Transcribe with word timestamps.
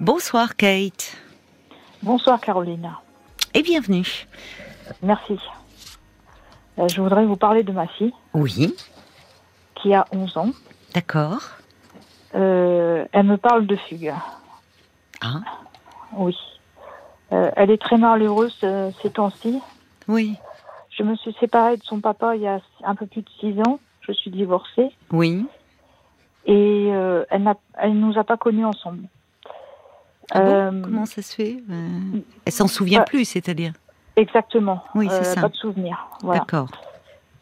Bonsoir 0.00 0.56
Kate. 0.56 1.16
Bonsoir 2.02 2.38
Carolina. 2.38 3.00
Et 3.54 3.62
bienvenue. 3.62 4.28
Merci. 5.02 5.38
Euh, 6.78 6.86
je 6.86 7.00
voudrais 7.00 7.24
vous 7.24 7.36
parler 7.36 7.62
de 7.62 7.72
ma 7.72 7.86
fille. 7.86 8.12
Oui. 8.34 8.76
Qui 9.74 9.94
a 9.94 10.04
11 10.12 10.36
ans. 10.36 10.50
D'accord. 10.92 11.40
Euh, 12.34 13.06
elle 13.12 13.24
me 13.24 13.38
parle 13.38 13.66
de 13.66 13.74
fugue. 13.74 14.12
Ah. 15.22 15.40
Oui. 16.12 16.36
Euh, 17.32 17.50
elle 17.56 17.70
est 17.70 17.80
très 17.80 17.96
malheureuse 17.96 18.54
ces 19.00 19.10
temps-ci. 19.10 19.62
Oui. 20.08 20.36
Je 20.90 21.04
me 21.04 21.16
suis 21.16 21.34
séparée 21.40 21.78
de 21.78 21.84
son 21.84 22.00
papa 22.00 22.36
il 22.36 22.42
y 22.42 22.46
a 22.46 22.60
un 22.84 22.94
peu 22.96 23.06
plus 23.06 23.22
de 23.22 23.30
6 23.40 23.60
ans. 23.66 23.80
Je 24.02 24.12
suis 24.12 24.30
divorcée. 24.30 24.90
Oui. 25.10 25.46
Et 26.44 26.88
elle 26.88 27.42
ne 27.42 27.94
nous 27.94 28.18
a 28.18 28.24
pas 28.24 28.36
connus 28.36 28.66
ensemble. 28.66 29.08
Ah 30.30 30.40
euh, 30.40 30.82
Comment 30.82 31.06
ça 31.06 31.22
se 31.22 31.34
fait? 31.34 31.58
Euh, 31.70 32.20
Elle 32.44 32.52
s'en 32.52 32.68
souvient 32.68 33.02
plus, 33.02 33.24
c'est-à-dire? 33.24 33.72
Exactement. 34.16 34.82
Oui, 34.94 35.08
c'est 35.10 35.20
euh, 35.20 35.34
ça. 35.34 35.40
Pas 35.42 35.48
de 35.48 35.56
souvenir. 35.56 36.08
D'accord. 36.22 36.68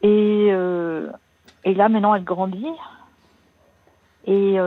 Et, 0.03 0.49
et 0.49 1.75
là, 1.75 1.89
maintenant, 1.89 2.15
elle 2.15 2.25
grandit. 2.25 2.67
Et 4.27 4.59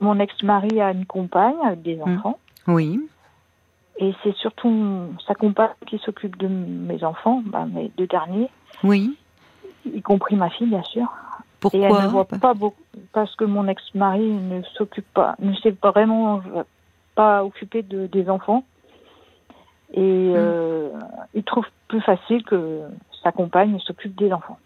mon 0.00 0.18
ex-mari 0.18 0.80
a 0.80 0.92
une 0.92 1.06
compagne 1.06 1.56
avec 1.64 1.82
des 1.82 2.00
hum. 2.00 2.16
enfants. 2.16 2.38
Oui. 2.66 3.00
Et 3.98 4.14
c'est 4.22 4.34
surtout 4.36 5.08
sa 5.26 5.34
compagne 5.34 5.70
qui 5.86 5.98
s'occupe 5.98 6.36
de 6.38 6.48
mes 6.48 7.04
enfants, 7.04 7.42
bah, 7.44 7.66
mes 7.66 7.90
deux 7.98 8.06
derniers. 8.06 8.48
Oui. 8.82 9.16
Y 9.84 10.00
compris 10.02 10.36
ma 10.36 10.48
fille, 10.50 10.68
bien 10.68 10.82
sûr. 10.82 11.06
Pourquoi 11.60 11.80
Et 11.80 11.82
elle 11.82 12.04
ne 12.04 12.08
voit 12.08 12.24
pas 12.24 12.54
beaucoup 12.54 12.80
parce 13.12 13.34
que 13.36 13.44
mon 13.44 13.68
ex-mari 13.68 14.26
ne 14.26 14.62
s'occupe 14.74 15.06
pas, 15.12 15.34
ne 15.38 15.54
sait 15.56 15.72
pas 15.72 15.90
vraiment 15.90 16.40
pas 17.20 17.44
occupé 17.44 17.82
de, 17.82 18.06
des 18.06 18.30
enfants. 18.30 18.64
Et 19.92 20.30
mm. 20.30 20.34
euh, 20.36 20.88
il 21.34 21.44
trouve 21.44 21.66
plus 21.88 22.00
facile 22.00 22.42
que 22.44 22.80
sa 23.22 23.30
compagne 23.30 23.78
s'occupe 23.80 24.16
des 24.16 24.32
enfants. 24.32 24.58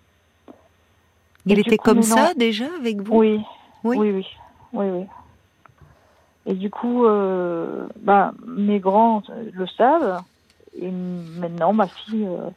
Il 1.47 1.59
était 1.59 1.77
comme 1.77 2.03
ça 2.03 2.33
déjà 2.35 2.67
avec 2.79 3.01
vous? 3.01 3.17
Oui. 3.17 3.41
oui. 3.83 3.97
Oui, 3.99 4.25
oui, 4.73 4.87
oui, 4.91 5.07
Et 6.47 6.55
du 6.55 6.71
coup, 6.71 7.05
euh, 7.05 7.87
bah, 8.01 8.33
mes 8.47 8.79
grands 8.79 9.23
le 9.53 9.67
savent. 9.67 10.23
Et 10.81 10.91
maintenant, 10.91 11.73
ma 11.73 11.87
fille 11.87 12.27
euh, 12.27 12.51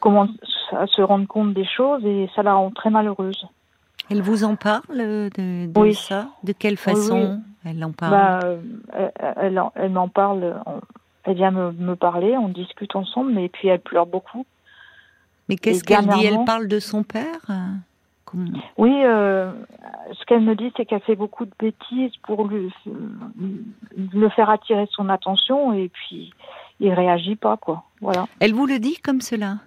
commence 0.00 0.30
à 0.72 0.86
se 0.86 1.02
rendre 1.02 1.26
compte 1.26 1.54
des 1.54 1.64
choses 1.64 2.04
et 2.04 2.28
ça 2.34 2.42
la 2.42 2.54
rend 2.54 2.70
très 2.70 2.90
malheureuse. 2.90 3.46
Elle 4.10 4.22
vous 4.22 4.44
en 4.44 4.56
parle 4.56 4.98
de, 4.98 5.30
de 5.66 5.90
ça? 5.92 6.28
De 6.42 6.52
quelle 6.52 6.76
façon 6.76 7.40
elle 7.64 7.82
en 7.84 7.92
parle? 7.92 8.12
bah, 8.12 8.40
elle, 9.36 9.62
elle, 9.76 9.90
m'en 9.90 10.08
parle. 10.08 10.60
Elle 11.24 11.36
vient 11.36 11.50
me, 11.50 11.94
parler, 11.94 12.36
on 12.36 12.48
discute 12.48 12.96
ensemble, 12.96 13.32
mais 13.32 13.48
puis 13.48 13.68
elle 13.68 13.80
pleure 13.80 14.06
beaucoup. 14.06 14.44
Mais 15.48 15.56
qu'est-ce 15.56 15.84
qu'elle 15.84 16.06
dit? 16.08 16.24
Elle 16.24 16.44
parle 16.44 16.68
de 16.68 16.80
son 16.80 17.02
père? 17.02 17.40
Oui, 18.78 19.02
euh, 19.04 19.52
ce 20.12 20.24
qu'elle 20.24 20.40
me 20.40 20.54
dit, 20.54 20.72
c'est 20.76 20.86
qu'elle 20.86 21.02
fait 21.02 21.16
beaucoup 21.16 21.44
de 21.44 21.52
bêtises 21.58 22.16
pour 22.22 22.46
lui, 22.46 22.72
le 23.96 24.28
faire 24.30 24.50
attirer 24.50 24.88
son 24.90 25.08
attention, 25.08 25.72
et 25.72 25.88
puis 25.88 26.32
il 26.80 26.92
réagit 26.92 27.36
pas, 27.36 27.56
quoi. 27.56 27.84
Voilà. 28.00 28.26
Elle 28.40 28.54
vous 28.54 28.66
le 28.66 28.78
dit 28.78 28.96
comme 28.96 29.20
cela? 29.20 29.58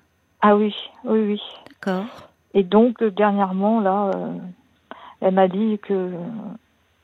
Ah 0.41 0.55
oui, 0.55 0.75
oui, 1.03 1.19
oui. 1.19 1.41
D'accord. 1.69 2.24
Et 2.55 2.63
donc, 2.63 3.03
dernièrement, 3.03 3.81
là, 3.81 4.11
euh, 4.15 4.33
elle 5.19 5.33
m'a 5.33 5.49
dit 5.49 5.77
que, 5.83 6.11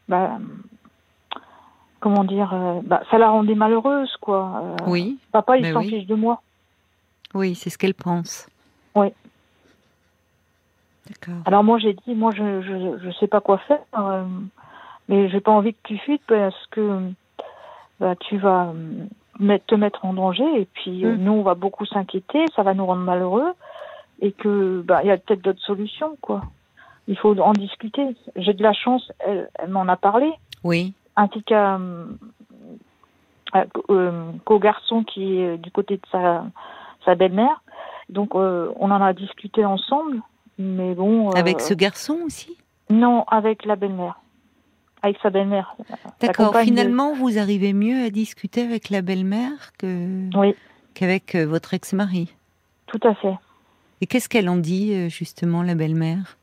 bah, 0.07 0.37
comment 1.99 2.23
dire, 2.23 2.53
euh, 2.53 2.79
bah, 2.85 3.03
ça 3.11 3.17
la 3.17 3.29
rendait 3.29 3.53
malheureuse, 3.53 4.15
quoi. 4.21 4.63
Euh, 4.63 4.75
oui. 4.87 5.19
Papa, 5.33 5.57
il 5.57 5.71
s'en 5.71 5.81
fiche 5.81 6.07
de 6.07 6.15
moi. 6.15 6.41
Oui, 7.33 7.53
c'est 7.53 7.69
ce 7.69 7.77
qu'elle 7.77 7.93
pense. 7.93 8.47
Oui. 8.95 9.07
D'accord. 11.07 11.41
Alors 11.43 11.65
moi, 11.65 11.79
j'ai 11.79 11.93
dit, 11.93 12.15
moi, 12.15 12.31
je, 12.33 12.61
je, 12.61 12.99
je 13.03 13.11
sais 13.19 13.27
pas 13.27 13.41
quoi 13.41 13.57
faire, 13.57 13.83
mais 15.09 15.27
j'ai 15.29 15.41
pas 15.41 15.51
envie 15.51 15.73
que 15.73 15.79
tu 15.83 15.97
fuites 15.97 16.23
parce 16.27 16.67
que 16.67 17.01
bah, 17.99 18.15
tu 18.15 18.37
vas 18.37 18.73
te 19.67 19.75
mettre 19.75 20.05
en 20.05 20.13
danger 20.13 20.61
et 20.61 20.65
puis 20.65 21.03
mm. 21.03 21.15
nous, 21.17 21.33
on 21.33 21.43
va 21.43 21.55
beaucoup 21.55 21.85
s'inquiéter, 21.85 22.45
ça 22.55 22.63
va 22.63 22.73
nous 22.73 22.85
rendre 22.85 23.01
malheureux 23.01 23.53
et 24.21 24.31
que 24.31 24.81
bah 24.85 25.01
il 25.03 25.07
y 25.07 25.11
a 25.11 25.17
peut-être 25.17 25.41
d'autres 25.41 25.61
solutions 25.61 26.17
quoi. 26.21 26.41
Il 27.07 27.17
faut 27.17 27.37
en 27.39 27.53
discuter. 27.53 28.15
J'ai 28.35 28.53
de 28.53 28.63
la 28.63 28.73
chance, 28.73 29.11
elle, 29.19 29.49
m'en 29.67 29.87
a 29.87 29.97
parlé. 29.97 30.31
Oui. 30.63 30.93
Ainsi 31.15 31.43
qu'à 31.43 31.75
euh, 31.75 32.05
euh, 33.89 34.31
qu'au 34.45 34.59
garçon 34.59 35.03
qui 35.03 35.39
est 35.39 35.57
du 35.57 35.71
côté 35.71 35.97
de 35.97 36.05
sa 36.11 36.45
sa 37.03 37.15
belle-mère. 37.15 37.63
Donc 38.09 38.35
euh, 38.35 38.71
on 38.77 38.91
en 38.91 39.01
a 39.01 39.13
discuté 39.13 39.65
ensemble, 39.65 40.21
mais 40.59 40.93
bon. 40.93 41.31
avec 41.31 41.59
ce 41.59 41.73
garçon 41.73 42.19
aussi? 42.23 42.55
Non, 42.89 43.23
avec 43.23 43.65
la 43.65 43.75
belle-mère. 43.75 44.19
Avec 45.01 45.17
sa 45.23 45.31
belle-mère. 45.31 45.75
D'accord. 46.19 46.55
Finalement, 46.57 47.13
vous 47.13 47.39
arrivez 47.39 47.73
mieux 47.73 48.05
à 48.05 48.11
discuter 48.11 48.61
avec 48.61 48.91
la 48.91 49.01
belle-mère 49.01 49.71
que 49.79 50.29
oui. 50.37 50.53
qu'avec 50.93 51.35
votre 51.35 51.73
ex-mari? 51.73 52.31
Tout 52.85 52.99
à 53.03 53.15
fait. 53.15 53.35
Et 54.01 54.07
qu'est-ce 54.07 54.27
qu'elle 54.27 54.49
en 54.49 54.57
dit, 54.57 54.93
euh, 54.93 55.09
justement, 55.09 55.63
la 55.63 55.75
belle-mère? 55.75 56.37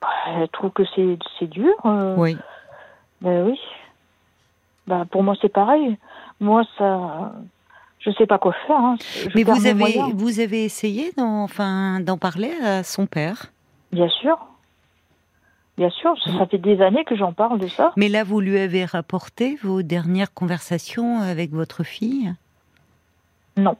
Bah, 0.00 0.08
Elle 0.28 0.48
trouve 0.48 0.70
que 0.70 0.82
c'est 0.94 1.46
dur. 1.46 1.74
Euh. 1.84 2.14
Oui. 2.18 2.36
Ben 3.20 3.46
oui. 3.46 3.58
Ben, 4.88 5.06
pour 5.06 5.22
moi, 5.22 5.34
c'est 5.40 5.48
pareil. 5.48 5.96
Moi, 6.40 6.64
ça. 6.76 7.32
Je 8.00 8.10
ne 8.10 8.14
sais 8.16 8.26
pas 8.26 8.38
quoi 8.38 8.52
faire. 8.66 8.80
Hein. 8.80 8.96
Mais 9.36 9.44
vous 9.44 9.66
avez, 9.66 9.94
vous 10.14 10.40
avez 10.40 10.64
essayé 10.64 11.12
d'en 11.16 11.44
enfin, 11.44 12.00
parler 12.20 12.50
à 12.60 12.82
son 12.82 13.06
père? 13.06 13.52
Bien 13.92 14.08
sûr. 14.08 14.36
Bien 15.78 15.88
sûr, 15.88 16.14
ça 16.24 16.46
fait 16.46 16.58
des 16.58 16.82
années 16.82 17.04
que 17.04 17.16
j'en 17.16 17.32
parle 17.32 17.58
de 17.58 17.66
ça. 17.66 17.92
Mais 17.96 18.08
là, 18.08 18.24
vous 18.24 18.40
lui 18.40 18.58
avez 18.58 18.84
rapporté 18.84 19.56
vos 19.62 19.82
dernières 19.82 20.34
conversations 20.34 21.20
avec 21.20 21.52
votre 21.52 21.82
fille? 21.82 22.34
Non. 23.56 23.76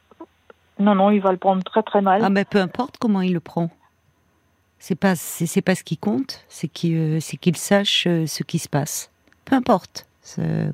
Non, 0.79 0.95
non, 0.95 1.11
il 1.11 1.21
va 1.21 1.33
le 1.33 1.39
prendre 1.39 1.63
très 1.63 1.83
très 1.83 2.01
mal. 2.01 2.23
Ah, 2.25 2.31
mais 2.31 2.45
peu 2.45 2.59
importe 2.59 2.97
comment 2.99 3.21
il 3.21 3.33
le 3.33 3.41
prend. 3.41 3.71
C'est 4.79 4.97
pas, 4.97 5.15
c'est, 5.15 5.63
pas 5.63 5.77
ce 5.77 5.85
qui 5.85 5.97
compte, 5.97 6.45
c'est 6.49 6.67
qu'il, 6.67 6.97
euh, 6.97 7.21
c'est 7.21 7.37
qu'il 7.37 7.57
sache 7.57 8.07
euh, 8.09 8.27
ce 8.27 8.43
qui 8.43 8.59
se 8.59 8.69
passe. 8.69 9.11
Peu 9.45 9.55
importe 9.55 10.07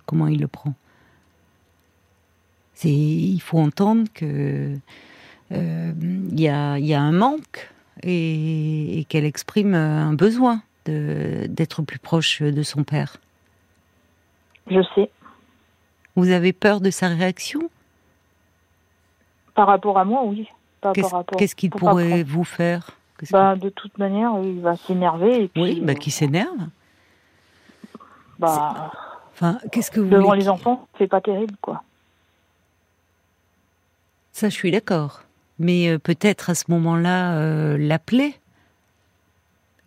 comment 0.06 0.28
il 0.28 0.40
le 0.40 0.48
prend. 0.48 0.74
C'est, 2.74 2.90
il 2.90 3.40
faut 3.40 3.58
entendre 3.58 4.08
que 4.14 4.76
euh, 5.52 5.92
il 6.00 6.40
y, 6.40 6.48
a, 6.48 6.78
y, 6.78 6.94
a, 6.94 7.00
un 7.00 7.12
manque 7.12 7.70
et, 8.02 9.00
et 9.00 9.04
qu'elle 9.04 9.24
exprime 9.24 9.74
un 9.74 10.12
besoin 10.12 10.62
de, 10.84 11.46
d'être 11.48 11.82
plus 11.82 11.98
proche 11.98 12.40
de 12.42 12.62
son 12.62 12.84
père. 12.84 13.16
Je 14.70 14.82
sais. 14.94 15.10
Vous 16.14 16.30
avez 16.30 16.52
peur 16.52 16.80
de 16.80 16.90
sa 16.90 17.08
réaction? 17.08 17.70
Par 19.58 19.66
rapport 19.66 19.98
à 19.98 20.04
moi, 20.04 20.22
oui. 20.24 20.46
Qu'est-ce 21.36 21.56
qu'il 21.56 21.70
pourrait 21.70 22.22
vous 22.22 22.44
faire 22.44 22.92
bah, 23.32 23.56
De 23.56 23.68
toute 23.70 23.98
manière, 23.98 24.30
il 24.40 24.60
va 24.60 24.76
s'énerver. 24.76 25.50
Oui, 25.56 25.80
bah, 25.80 25.96
qui 25.96 26.12
s'énerve 26.12 26.68
bah, 28.38 28.92
Enfin, 29.34 29.58
qu'est-ce 29.72 29.90
que 29.90 29.98
vous 29.98 30.10
Devant 30.10 30.34
les 30.34 30.48
enfants, 30.48 30.86
c'est 30.96 31.08
pas 31.08 31.20
terrible, 31.20 31.56
quoi. 31.60 31.82
Ça, 34.30 34.48
je 34.48 34.54
suis 34.54 34.70
d'accord. 34.70 35.22
Mais 35.58 35.88
euh, 35.88 35.98
peut-être 35.98 36.50
à 36.50 36.54
ce 36.54 36.66
moment-là, 36.68 37.32
euh, 37.32 37.76
l'appeler, 37.76 38.36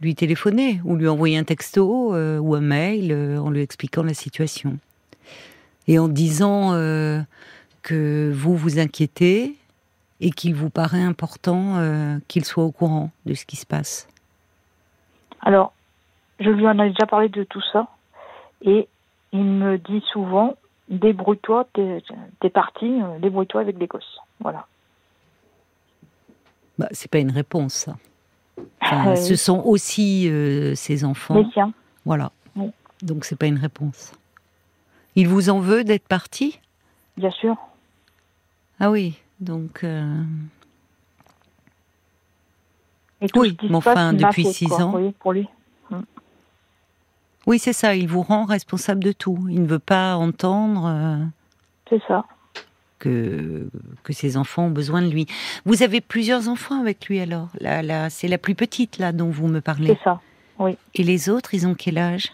lui 0.01 0.15
téléphoner, 0.15 0.81
ou 0.83 0.97
lui 0.97 1.07
envoyer 1.07 1.37
un 1.37 1.45
texto 1.45 2.13
euh, 2.13 2.39
ou 2.39 2.55
un 2.55 2.61
mail 2.61 3.13
en 3.13 3.49
lui 3.49 3.61
expliquant 3.61 4.03
la 4.03 4.13
situation. 4.13 4.77
Et 5.87 5.97
en 5.97 6.09
disant 6.09 6.71
que 7.81 8.31
vous 8.35 8.55
vous 8.55 8.77
inquiétez, 8.79 9.55
et 10.21 10.31
qu'il 10.31 10.55
vous 10.55 10.69
paraît 10.69 11.03
important 11.03 11.77
euh, 11.77 12.17
qu'il 12.27 12.45
soit 12.45 12.63
au 12.63 12.71
courant 12.71 13.11
de 13.25 13.33
ce 13.33 13.45
qui 13.45 13.57
se 13.57 13.65
passe? 13.65 14.07
Alors, 15.41 15.73
je 16.39 16.49
lui 16.49 16.65
en 16.67 16.79
ai 16.79 16.89
déjà 16.89 17.05
parlé 17.05 17.27
de 17.27 17.43
tout 17.43 17.61
ça 17.73 17.87
et 18.61 18.87
il 19.33 19.43
me 19.43 19.77
dit 19.77 20.03
souvent 20.13 20.55
débrouille-toi, 20.89 21.67
t'es 21.73 22.49
parti, 22.49 22.85
euh, 22.85 23.19
débrouille-toi 23.19 23.61
avec 23.61 23.77
des 23.77 23.87
gosses. 23.87 24.19
Voilà. 24.39 24.67
Bah, 26.77 26.87
c'est 26.91 27.11
pas 27.11 27.19
une 27.19 27.31
réponse, 27.31 27.73
ça. 27.73 27.95
Euh, 28.93 29.15
ce 29.15 29.35
sont 29.35 29.61
aussi 29.65 30.29
ses 30.75 31.03
enfants. 31.03 31.35
Les 31.35 31.49
siens. 31.51 31.73
Voilà. 32.05 32.31
Donc 33.01 33.25
c'est 33.25 33.35
pas 33.35 33.47
une 33.47 33.57
réponse. 33.57 34.13
Il 35.15 35.27
vous 35.27 35.49
en 35.49 35.59
veut 35.59 35.83
d'être 35.83 36.07
parti? 36.07 36.59
Bien 37.17 37.31
sûr. 37.31 37.55
Ah 38.79 38.91
oui, 38.91 39.19
donc. 39.41 39.83
Euh... 39.83 40.23
oui, 43.35 43.57
mais 43.61 43.75
enfin, 43.75 44.13
depuis 44.13 44.45
six 44.45 44.71
ans. 44.71 44.93
Oui, 44.95 45.13
pour 45.19 45.33
lui. 45.33 45.47
Mm. 45.89 45.99
Oui, 47.47 47.59
c'est 47.59 47.73
ça. 47.73 47.95
Il 47.95 48.07
vous 48.07 48.21
rend 48.21 48.45
responsable 48.45 49.03
de 49.03 49.11
tout. 49.11 49.47
Il 49.49 49.63
ne 49.63 49.67
veut 49.67 49.79
pas 49.79 50.15
entendre. 50.15 50.85
Euh, 50.85 51.17
c'est 51.89 52.01
ça. 52.07 52.25
Que, 52.99 53.67
que 54.03 54.13
ses 54.13 54.37
enfants 54.37 54.65
ont 54.65 54.71
besoin 54.71 55.01
de 55.01 55.09
lui. 55.09 55.25
Vous 55.65 55.81
avez 55.81 56.01
plusieurs 56.01 56.47
enfants 56.47 56.79
avec 56.79 57.07
lui 57.07 57.19
alors? 57.19 57.49
Là, 57.59 57.81
là, 57.81 58.11
C'est 58.11 58.27
la 58.27 58.37
plus 58.37 58.53
petite 58.53 58.99
là 58.99 59.11
dont 59.11 59.29
vous 59.29 59.47
me 59.47 59.59
parlez. 59.59 59.87
C'est 59.87 60.03
ça, 60.03 60.21
oui. 60.59 60.77
Et 60.93 61.03
les 61.03 61.27
autres, 61.27 61.55
ils 61.55 61.65
ont 61.65 61.73
quel 61.73 61.97
âge? 61.97 62.31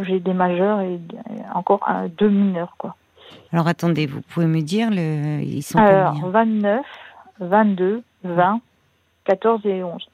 J'ai 0.00 0.18
des 0.18 0.32
majeurs 0.34 0.80
et 0.80 0.98
encore 1.54 1.88
un, 1.88 2.08
deux 2.08 2.28
mineurs 2.28 2.74
quoi. 2.78 2.96
Alors 3.52 3.68
attendez, 3.68 4.06
vous 4.06 4.20
pouvez 4.22 4.46
me 4.46 4.60
dire, 4.60 4.90
le, 4.90 5.40
ils 5.42 5.62
sont 5.62 5.78
Alors, 5.78 6.14
combien 6.14 6.30
29, 6.30 6.86
22, 7.40 8.02
20, 8.24 8.60
14 9.24 9.66
et 9.66 9.82
11. 9.82 10.08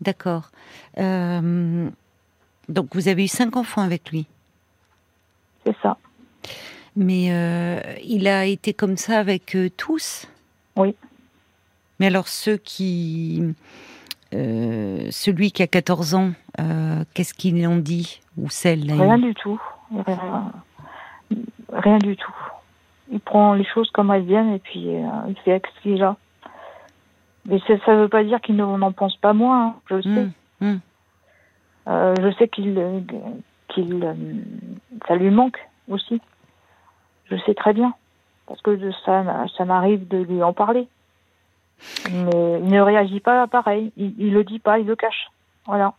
D'accord. 0.00 0.50
Euh, 0.98 1.88
donc 2.68 2.94
vous 2.94 3.08
avez 3.08 3.24
eu 3.24 3.28
cinq 3.28 3.56
enfants 3.56 3.82
avec 3.82 4.10
lui. 4.10 4.26
C'est 5.64 5.76
ça. 5.82 5.96
Mais 6.96 7.28
euh, 7.30 7.80
il 8.04 8.26
a 8.28 8.44
été 8.44 8.72
comme 8.72 8.96
ça 8.96 9.18
avec 9.18 9.54
euh, 9.56 9.70
tous 9.76 10.28
Oui. 10.76 10.94
Mais 12.00 12.06
alors 12.06 12.28
ceux 12.28 12.56
qui... 12.56 13.42
celui 14.30 15.50
qui 15.50 15.62
a 15.62 15.66
14 15.66 16.14
ans, 16.14 16.32
qu'est-ce 17.14 17.34
qu'ils 17.34 17.66
ont 17.66 17.78
dit 17.78 18.20
Ou 18.36 18.50
celle 18.50 18.92
Rien 18.92 19.18
du 19.18 19.34
tout. 19.34 19.60
Rien, 19.90 20.52
rien, 21.72 21.98
du 21.98 22.16
tout. 22.16 22.34
Il 23.10 23.20
prend 23.20 23.54
les 23.54 23.64
choses 23.64 23.90
comme 23.90 24.10
elles 24.10 24.24
viennent 24.24 24.52
et 24.52 24.58
puis 24.58 24.88
il 25.28 25.36
fait 25.44 25.52
avec 25.52 25.66
ce 25.66 25.82
qu'il 25.82 26.02
a. 26.02 26.16
Mais 27.46 27.58
ça 27.66 27.94
ne 27.94 28.02
veut 28.02 28.08
pas 28.08 28.24
dire 28.24 28.40
qu'il 28.40 28.56
n'en 28.56 28.92
pense 28.92 29.16
pas 29.16 29.32
moins, 29.32 29.68
hein, 29.68 29.74
je 29.88 30.02
sais. 30.02 30.08
Mmh, 30.08 30.32
mmh. 30.60 30.80
Euh, 31.88 32.14
je 32.20 32.36
sais 32.36 32.48
qu'il, 32.48 32.74
qu'il, 33.68 34.04
euh, 34.04 34.14
ça 35.06 35.16
lui 35.16 35.30
manque 35.30 35.58
aussi. 35.88 36.20
Je 37.30 37.36
sais 37.46 37.54
très 37.54 37.72
bien. 37.72 37.94
Parce 38.46 38.60
que 38.60 38.78
ça, 39.04 39.46
ça 39.56 39.64
m'arrive 39.64 40.06
de 40.08 40.18
lui 40.18 40.42
en 40.42 40.52
parler. 40.52 40.88
Mais 42.10 42.60
il 42.60 42.68
ne 42.68 42.80
réagit 42.80 43.20
pas 43.20 43.46
pareil. 43.46 43.92
Il, 43.96 44.14
ne 44.18 44.34
le 44.34 44.44
dit 44.44 44.58
pas, 44.58 44.78
il 44.78 44.86
le 44.86 44.96
cache. 44.96 45.30
Voilà. 45.66 45.94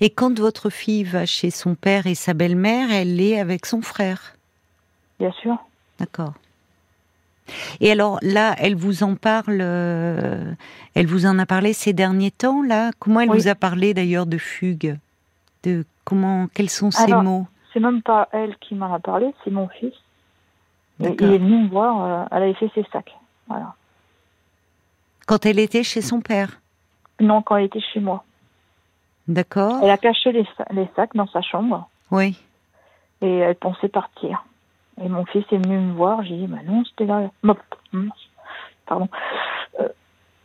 Et 0.00 0.10
quand 0.10 0.38
votre 0.38 0.70
fille 0.70 1.04
va 1.04 1.26
chez 1.26 1.50
son 1.50 1.74
père 1.74 2.06
et 2.06 2.14
sa 2.14 2.34
belle-mère, 2.34 2.90
elle 2.90 3.20
est 3.20 3.38
avec 3.38 3.66
son 3.66 3.82
frère 3.82 4.34
Bien 5.18 5.32
sûr. 5.32 5.56
D'accord. 5.98 6.34
Et 7.80 7.90
alors 7.90 8.18
là, 8.22 8.54
elle 8.58 8.74
vous 8.74 9.02
en 9.02 9.14
parle, 9.14 9.58
euh, 9.60 10.52
elle 10.94 11.06
vous 11.06 11.26
en 11.26 11.38
a 11.38 11.46
parlé 11.46 11.72
ces 11.72 11.92
derniers 11.92 12.30
temps 12.30 12.62
là? 12.62 12.90
Comment 12.98 13.20
elle 13.20 13.30
vous 13.30 13.48
a 13.48 13.54
parlé 13.54 13.94
d'ailleurs 13.94 14.26
de 14.26 14.38
fugue, 14.38 14.98
de 15.64 15.84
comment, 16.04 16.48
quels 16.54 16.70
sont 16.70 16.90
ces 16.90 17.12
mots? 17.12 17.46
C'est 17.72 17.80
même 17.80 18.02
pas 18.02 18.28
elle 18.32 18.56
qui 18.58 18.74
m'en 18.74 18.92
a 18.92 18.98
parlé, 18.98 19.34
c'est 19.44 19.50
mon 19.50 19.68
fils. 19.68 19.94
il 21.00 21.06
est 21.06 21.38
venu 21.38 21.64
me 21.64 21.68
voir, 21.68 22.04
euh, 22.04 22.24
elle 22.30 22.42
avait 22.44 22.54
fait 22.54 22.70
ses 22.74 22.84
sacs, 22.92 23.14
voilà. 23.46 23.74
Quand 25.26 25.44
elle 25.44 25.58
était 25.58 25.82
chez 25.82 26.00
son 26.00 26.20
père? 26.20 26.60
Non, 27.20 27.42
quand 27.42 27.56
elle 27.56 27.64
était 27.64 27.80
chez 27.92 28.00
moi. 28.00 28.24
D'accord. 29.28 29.80
Elle 29.82 29.90
a 29.90 29.98
caché 29.98 30.32
les, 30.32 30.46
les 30.70 30.88
sacs 30.96 31.14
dans 31.14 31.28
sa 31.28 31.42
chambre. 31.42 31.88
Oui. 32.10 32.36
Et 33.20 33.38
elle 33.38 33.56
pensait 33.56 33.88
partir. 33.88 34.44
Et 35.02 35.08
mon 35.08 35.24
fils 35.26 35.44
est 35.52 35.58
venu 35.58 35.78
me 35.78 35.92
voir, 35.92 36.24
j'ai 36.24 36.36
dit, 36.36 36.46
bah 36.46 36.58
non, 36.66 36.82
c'était 36.84 37.04
là. 37.04 37.30
Pardon. 38.86 39.08
Euh, 39.80 39.88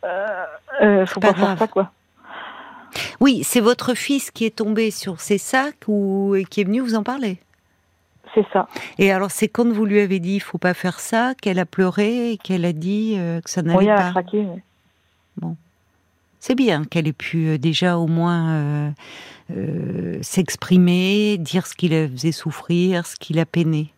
euh, 0.04 0.46
euh, 0.82 1.06
faut 1.06 1.20
pas, 1.20 1.34
faire 1.34 1.58
ça, 1.58 1.66
quoi. 1.66 1.90
Oui, 3.20 3.42
c'est 3.42 3.60
votre 3.60 3.94
fils 3.94 4.30
qui 4.30 4.44
est 4.44 4.56
tombé 4.56 4.90
sur 4.90 5.20
ces 5.20 5.38
sacs 5.38 5.88
ou 5.88 6.36
qui 6.50 6.60
est 6.60 6.64
venu 6.64 6.80
vous 6.80 6.94
en 6.94 7.02
parler? 7.02 7.40
C'est 8.34 8.46
ça. 8.52 8.68
Et 8.98 9.12
alors, 9.12 9.30
c'est 9.30 9.48
quand 9.48 9.66
vous 9.66 9.86
lui 9.86 10.00
avez 10.00 10.18
dit, 10.18 10.36
il 10.36 10.40
faut 10.40 10.58
pas 10.58 10.74
faire 10.74 11.00
ça, 11.00 11.34
qu'elle 11.40 11.58
a 11.58 11.66
pleuré 11.66 12.32
et 12.32 12.36
qu'elle 12.36 12.64
a 12.64 12.72
dit 12.72 13.16
que 13.44 13.50
ça 13.50 13.62
n'allait 13.62 13.78
oui, 13.78 13.86
pas. 13.86 14.08
a 14.08 14.10
craqué. 14.10 14.46
Bon, 15.36 15.56
c'est 16.44 16.54
bien 16.54 16.84
qu'elle 16.84 17.08
ait 17.08 17.12
pu 17.12 17.58
déjà 17.58 17.96
au 17.96 18.06
moins 18.06 18.92
s'exprimer, 20.20 21.38
dire 21.38 21.66
ce 21.66 21.74
qui 21.74 21.88
la 21.88 22.08
faisait 22.08 22.32
souffrir, 22.32 23.06
ce 23.06 23.16
qui 23.16 23.32
l'a 23.32 23.46
peiné. 23.46 23.94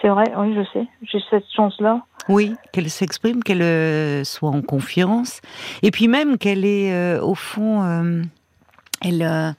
C'est 0.00 0.08
vrai, 0.08 0.24
oui, 0.36 0.54
je 0.54 0.64
sais. 0.72 0.86
J'ai 1.02 1.18
cette 1.30 1.50
chance-là. 1.54 2.04
Oui, 2.28 2.54
qu'elle 2.72 2.90
s'exprime, 2.90 3.42
qu'elle 3.42 3.62
euh, 3.62 4.24
soit 4.24 4.50
en 4.50 4.62
confiance. 4.62 5.40
Et 5.82 5.90
puis 5.90 6.08
même 6.08 6.38
qu'elle 6.38 6.64
est, 6.64 6.92
euh, 6.92 7.22
au 7.22 7.34
fond, 7.34 7.82
euh, 7.82 8.22
elle, 9.02 9.54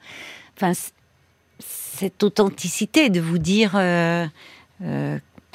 enfin, 0.56 0.72
cette 1.58 2.22
authenticité 2.22 3.08
de 3.08 3.20
vous 3.20 3.38
dire 3.38 3.72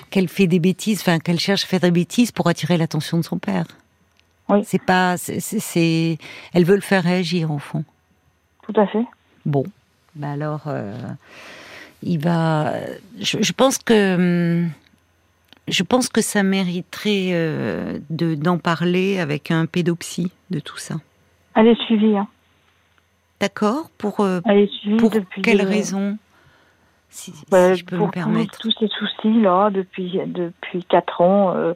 qu'elle 0.10 0.28
fait 0.28 0.48
des 0.48 0.60
bêtises, 0.60 1.02
enfin, 1.02 1.20
qu'elle 1.20 1.40
cherche 1.40 1.64
à 1.64 1.68
faire 1.68 1.80
des 1.80 1.92
bêtises 1.92 2.32
pour 2.32 2.48
attirer 2.48 2.78
l'attention 2.78 3.18
de 3.18 3.24
son 3.24 3.38
père. 3.38 3.66
Oui. 4.52 4.64
C'est 4.64 4.84
pas, 4.84 5.18
c'est, 5.18 6.18
elle 6.54 6.64
veut 6.64 6.76
le 6.76 6.82
faire 6.82 7.04
réagir, 7.04 7.52
au 7.52 7.60
fond. 7.60 7.84
Tout 8.64 8.80
à 8.80 8.86
fait. 8.88 9.06
Bon, 9.46 9.64
bah 10.16 10.32
alors 10.32 10.68
il 12.04 12.20
va. 12.20 12.74
Je, 13.20 13.54
pense 13.54 13.78
que 13.78 14.68
je 15.68 15.84
pense 15.84 16.10
que 16.10 16.22
ça 16.22 16.44
mériterait 16.44 17.30
euh, 17.32 18.00
de 18.10 18.36
d'en 18.36 18.58
parler 18.58 19.20
avec 19.20 19.52
un 19.52 19.66
pédopsie 19.66 20.32
de 20.50 20.60
tout 20.60 20.78
ça. 20.78 20.96
Elle 21.56 21.68
est 21.68 21.82
suivie. 21.86 22.18
Hein. 22.18 22.28
D'accord. 23.40 23.90
Pour 23.98 24.20
euh, 24.20 24.42
Elle 24.46 24.60
est 24.60 24.74
suivie 24.74 24.98
pour 24.98 25.10
depuis 25.10 25.42
quelle 25.42 25.62
raison 25.62 26.18
si, 27.10 27.34
bah, 27.50 27.74
je 27.74 27.84
peux 27.84 27.98
me 27.98 28.10
permettre. 28.10 28.58
Tous, 28.60 28.74
ces 28.80 28.88
soucis 28.88 29.42
là 29.42 29.70
depuis 29.70 30.20
depuis 30.26 30.84
quatre 30.86 31.22
ans. 31.22 31.56
Euh, 31.56 31.74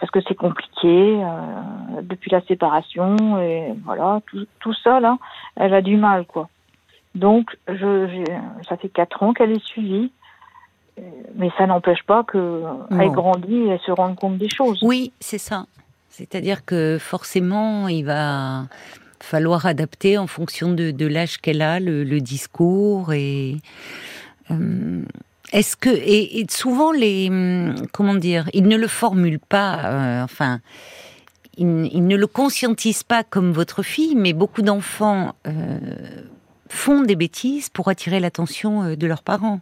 parce 0.00 0.10
que 0.10 0.20
c'est 0.26 0.34
compliqué 0.34 1.22
depuis 2.02 2.30
la 2.30 2.40
séparation 2.42 3.38
et 3.38 3.74
voilà 3.84 4.20
tout, 4.26 4.46
tout 4.60 4.74
ça 4.74 4.98
là 4.98 5.18
elle 5.56 5.74
a 5.74 5.82
du 5.82 5.96
mal 5.96 6.24
quoi 6.26 6.48
donc, 7.14 7.56
je, 7.68 8.24
ça 8.68 8.76
fait 8.76 8.88
quatre 8.88 9.22
ans 9.22 9.32
qu'elle 9.32 9.52
est 9.52 9.64
suivie. 9.64 10.12
Mais 11.34 11.50
ça 11.56 11.66
n'empêche 11.66 12.02
pas 12.02 12.24
qu'elle 12.30 13.10
grandit 13.10 13.56
et 13.56 13.68
elle 13.68 13.80
se 13.80 13.90
rende 13.90 14.16
compte 14.16 14.36
des 14.36 14.50
choses. 14.50 14.80
Oui, 14.82 15.12
c'est 15.18 15.38
ça. 15.38 15.64
C'est-à-dire 16.08 16.64
que 16.64 16.98
forcément, 17.00 17.88
il 17.88 18.04
va 18.04 18.64
falloir 19.18 19.64
adapter 19.64 20.18
en 20.18 20.26
fonction 20.26 20.72
de, 20.72 21.06
l'âge 21.06 21.38
qu'elle 21.38 21.62
a, 21.62 21.80
le, 21.80 22.20
discours 22.20 23.12
et. 23.12 23.56
Euh, 24.50 25.02
est-ce 25.52 25.76
que 25.76 25.90
et, 25.90 26.46
souvent 26.48 26.92
les 26.92 27.28
comment 27.92 28.14
dire, 28.14 28.48
ils 28.52 28.66
ne 28.66 28.76
le 28.76 28.86
formulent 28.86 29.40
pas, 29.40 29.84
euh, 29.84 30.22
enfin, 30.22 30.60
ils, 31.56 32.06
ne 32.06 32.16
le 32.16 32.26
conscientisent 32.26 33.02
pas 33.02 33.24
comme 33.24 33.52
votre 33.52 33.82
fille, 33.82 34.14
mais 34.14 34.32
beaucoup 34.32 34.62
d'enfants 34.62 35.34
euh, 35.46 35.78
font 36.68 37.02
des 37.02 37.16
bêtises 37.16 37.68
pour 37.68 37.88
attirer 37.88 38.20
l'attention 38.20 38.82
euh, 38.82 38.96
de 38.96 39.06
leurs 39.06 39.22
parents. 39.22 39.60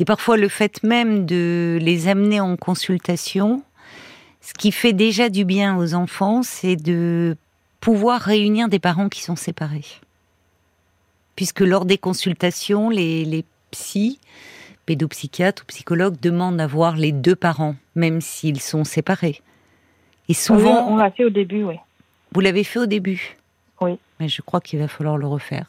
Et 0.00 0.04
parfois 0.04 0.36
le 0.36 0.48
fait 0.48 0.82
même 0.82 1.26
de 1.26 1.78
les 1.80 2.08
amener 2.08 2.40
en 2.40 2.56
consultation, 2.56 3.62
ce 4.40 4.54
qui 4.54 4.72
fait 4.72 4.92
déjà 4.92 5.28
du 5.28 5.44
bien 5.44 5.76
aux 5.76 5.94
enfants, 5.94 6.42
c'est 6.42 6.76
de 6.76 7.36
pouvoir 7.80 8.22
réunir 8.22 8.68
des 8.68 8.78
parents 8.78 9.08
qui 9.08 9.22
sont 9.22 9.36
séparés. 9.36 9.84
Puisque 11.36 11.60
lors 11.60 11.84
des 11.84 11.98
consultations, 11.98 12.88
les, 12.88 13.24
les 13.24 13.44
psys, 13.70 14.18
pédopsychiatres 14.86 15.62
ou 15.62 15.66
psychologues 15.66 16.18
demandent 16.20 16.60
à 16.60 16.66
voir 16.66 16.96
les 16.96 17.12
deux 17.12 17.36
parents, 17.36 17.74
même 17.94 18.20
s'ils 18.20 18.60
sont 18.60 18.84
séparés. 18.84 19.42
Et 20.28 20.34
souvent... 20.34 20.88
on 20.88 20.96
l'a 20.96 21.10
fait 21.10 21.24
au 21.24 21.30
début, 21.30 21.64
oui. 21.64 21.76
Vous 22.32 22.40
l'avez 22.40 22.64
fait 22.64 22.78
au 22.78 22.86
début? 22.86 23.36
Oui. 23.80 23.98
Mais 24.18 24.28
je 24.28 24.42
crois 24.42 24.60
qu'il 24.60 24.78
va 24.78 24.88
falloir 24.88 25.18
le 25.18 25.26
refaire 25.26 25.66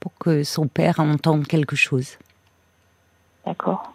pour 0.00 0.12
que 0.18 0.42
son 0.42 0.66
père 0.66 1.00
entende 1.00 1.46
quelque 1.46 1.76
chose. 1.76 2.18
D'accord. 3.46 3.92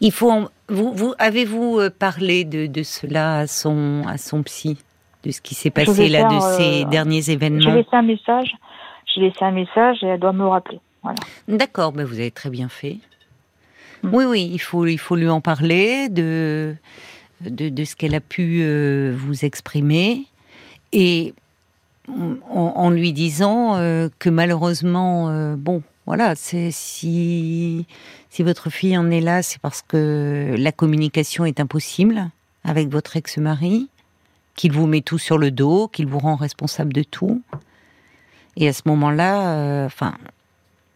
Il 0.00 0.12
faut. 0.12 0.48
vous, 0.68 0.92
vous 0.92 1.14
avez-vous 1.18 1.78
euh, 1.78 1.90
parlé 1.90 2.44
de, 2.44 2.66
de, 2.66 2.82
cela 2.82 3.38
à 3.38 3.46
son 3.46 4.02
à 4.06 4.18
son 4.18 4.42
psy, 4.42 4.78
de 5.22 5.30
ce 5.30 5.40
qui 5.40 5.54
s'est 5.54 5.70
passé 5.70 6.08
là, 6.08 6.24
de 6.24 6.40
ces 6.40 6.82
euh, 6.82 6.88
derniers 6.88 7.30
événements? 7.30 7.70
J'ai 7.70 7.76
laissé 7.76 7.88
un 7.92 8.02
message. 8.02 8.56
J'ai 9.06 9.20
laissé 9.20 9.44
un 9.44 9.52
message 9.52 10.02
et 10.02 10.06
elle 10.06 10.20
doit 10.20 10.32
me 10.32 10.46
rappeler. 10.46 10.80
Voilà. 11.04 11.18
D'accord, 11.46 11.92
ben 11.92 12.04
vous 12.04 12.14
avez 12.14 12.30
très 12.30 12.50
bien 12.50 12.68
fait. 12.68 12.98
Mm. 14.02 14.14
Oui, 14.14 14.24
oui, 14.24 14.50
il 14.52 14.58
faut 14.58 14.86
il 14.86 14.98
faut 14.98 15.16
lui 15.16 15.28
en 15.28 15.40
parler 15.40 16.08
de 16.08 16.74
de, 17.42 17.68
de 17.68 17.84
ce 17.84 17.94
qu'elle 17.94 18.14
a 18.14 18.20
pu 18.20 18.60
euh, 18.62 19.14
vous 19.16 19.44
exprimer 19.44 20.24
et 20.92 21.34
en, 22.50 22.90
lui 22.90 23.14
disant 23.14 23.76
euh, 23.76 24.10
que 24.18 24.28
malheureusement, 24.28 25.30
euh, 25.30 25.56
bon, 25.56 25.82
voilà, 26.04 26.34
c'est 26.36 26.70
si 26.70 27.86
si 28.28 28.42
votre 28.42 28.68
fille 28.68 28.96
en 28.98 29.10
est 29.10 29.22
là, 29.22 29.42
c'est 29.42 29.58
parce 29.58 29.80
que 29.80 30.54
la 30.58 30.70
communication 30.70 31.46
est 31.46 31.60
impossible 31.60 32.28
avec 32.62 32.88
votre 32.88 33.16
ex-mari, 33.16 33.88
qu'il 34.54 34.72
vous 34.72 34.86
met 34.86 35.00
tout 35.00 35.18
sur 35.18 35.38
le 35.38 35.50
dos, 35.50 35.88
qu'il 35.88 36.06
vous 36.06 36.18
rend 36.18 36.36
responsable 36.36 36.92
de 36.92 37.02
tout, 37.02 37.42
Et 38.56 38.68
à 38.68 38.72
ce 38.72 38.82
moment-là, 38.86 39.86
enfin, 39.86 40.14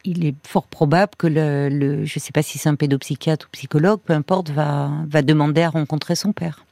il 0.09 0.27
est 0.27 0.35
fort 0.47 0.67
probable 0.67 1.13
que 1.19 1.27
le, 1.27 2.05
je 2.05 2.15
ne 2.17 2.21
sais 2.21 2.33
pas 2.33 2.43
si 2.43 2.59
c'est 2.59 2.69
un 2.69 2.75
pédopsychiatre 2.75 3.47
ou 3.47 3.51
psychologue, 3.53 4.01
peu 4.01 4.13
importe, 4.13 4.51
va, 4.51 4.91
va 5.07 5.23
demander 5.23 5.63
à 5.63 5.71
rencontrer 5.71 6.15
son 6.15 6.33
père. 6.33 6.65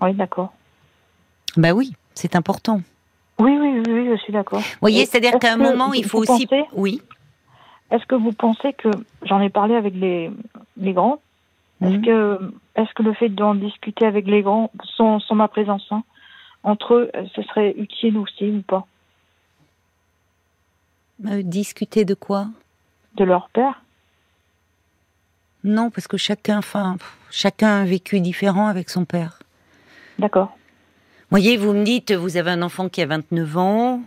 Oui, 0.00 0.14
d'accord. 0.14 0.52
Bah 1.56 1.72
oui, 1.72 1.92
c'est 2.14 2.36
important. 2.36 2.80
Oui, 3.38 3.56
oui, 3.60 3.82
oui, 3.86 4.08
je 4.10 4.16
suis 4.22 4.32
d'accord. 4.32 4.60
Vous 4.60 4.80
voyez, 4.80 5.06
c'est-à-dire 5.06 5.38
qu'à 5.38 5.52
un 5.52 5.56
moment, 5.56 5.92
il 5.92 6.04
faut 6.04 6.18
aussi. 6.18 6.48
oui. 6.74 7.00
Est-ce 7.90 8.06
que 8.06 8.14
vous 8.14 8.32
pensez 8.32 8.72
que 8.72 8.88
j'en 9.22 9.40
ai 9.40 9.50
parlé 9.50 9.74
avec 9.74 9.94
les, 9.94 10.30
les 10.78 10.92
grands 10.94 11.18
Est-ce 11.82 11.96
mhm. 11.96 12.04
que 12.04 12.52
est-ce 12.74 12.94
que 12.94 13.02
le 13.02 13.12
fait 13.12 13.28
d'en 13.28 13.54
discuter 13.54 14.06
avec 14.06 14.26
les 14.26 14.40
grands 14.40 14.70
sans, 14.96 15.20
ma 15.32 15.48
présence, 15.48 15.86
hein, 15.90 16.02
entre 16.62 16.94
eux, 16.94 17.10
ce 17.34 17.42
serait 17.42 17.74
utile 17.76 18.16
aussi 18.16 18.46
ou 18.46 18.62
pas? 18.62 18.86
Euh, 21.26 21.42
Discuter 21.42 22.04
de 22.04 22.14
quoi? 22.14 22.48
De 23.16 23.24
leur 23.24 23.48
père? 23.50 23.82
Non, 25.64 25.90
parce 25.90 26.08
que 26.08 26.16
chacun, 26.16 26.58
enfin, 26.58 26.96
chacun 27.30 27.68
a 27.68 27.80
un 27.80 27.84
vécu 27.84 28.20
différent 28.20 28.66
avec 28.66 28.90
son 28.90 29.04
père. 29.04 29.38
D'accord. 30.18 30.56
Voyez, 31.30 31.56
vous 31.56 31.72
me 31.72 31.84
dites, 31.84 32.12
vous 32.12 32.36
avez 32.36 32.50
un 32.50 32.62
enfant 32.62 32.88
qui 32.88 33.00
a 33.00 33.06
29 33.06 33.56
ans, 33.56 34.02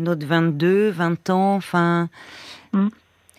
un 0.00 0.06
autre 0.06 0.26
22, 0.26 0.90
20 0.90 1.30
ans, 1.30 1.54
enfin. 1.54 2.08
Mm. 2.72 2.88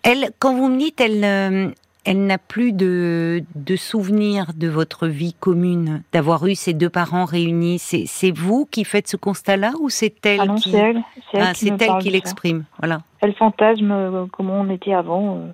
Elle, 0.03 0.31
quand 0.39 0.55
vous 0.55 0.67
me 0.67 0.77
dites, 0.77 1.00
elle, 1.00 1.24
euh, 1.24 1.72
elle 2.05 2.25
n'a 2.25 2.38
plus 2.38 2.74
de, 2.74 3.43
de 3.55 3.75
souvenirs 3.75 4.48
de 4.55 4.67
votre 4.67 5.07
vie 5.07 5.33
commune, 5.33 6.03
d'avoir 6.12 6.45
eu 6.48 6.55
ces 6.55 6.74
deux 6.74 6.89
parents 6.89 7.25
réunis. 7.25 7.79
C'est 7.79 8.31
vous 8.31 8.65
qui 8.69 8.83
faites 8.83 9.07
ce 9.07 9.15
constat-là 9.15 9.72
ou 9.79 9.89
c'est 9.89 10.25
elle 10.25 10.41
ah 10.41 10.55
qui 10.55 10.72
c'est 10.72 10.77
elle, 10.77 11.03
ah, 11.33 11.53
c'est 11.53 11.81
elle, 11.81 11.98
qui 12.00 12.10
l'exprime. 12.10 12.65
Voilà. 12.79 13.01
Elle 13.22 13.33
fantasme 13.36 13.91
euh, 13.91 14.25
comment 14.31 14.60
on 14.60 14.69
était 14.69 14.93
avant. 14.93 15.38
Euh. 15.38 15.51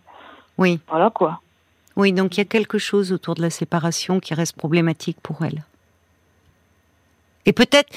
Oui. 0.57 0.79
Voilà 0.89 1.11
quoi. 1.11 1.41
Oui, 1.95 2.13
donc 2.13 2.37
il 2.37 2.39
y 2.39 2.41
a 2.41 2.45
quelque 2.45 2.77
chose 2.77 3.11
autour 3.11 3.35
de 3.35 3.41
la 3.41 3.49
séparation 3.49 4.19
qui 4.19 4.33
reste 4.33 4.55
problématique 4.55 5.17
pour 5.21 5.43
elle. 5.43 5.63
Et 7.45 7.53
peut-être, 7.53 7.95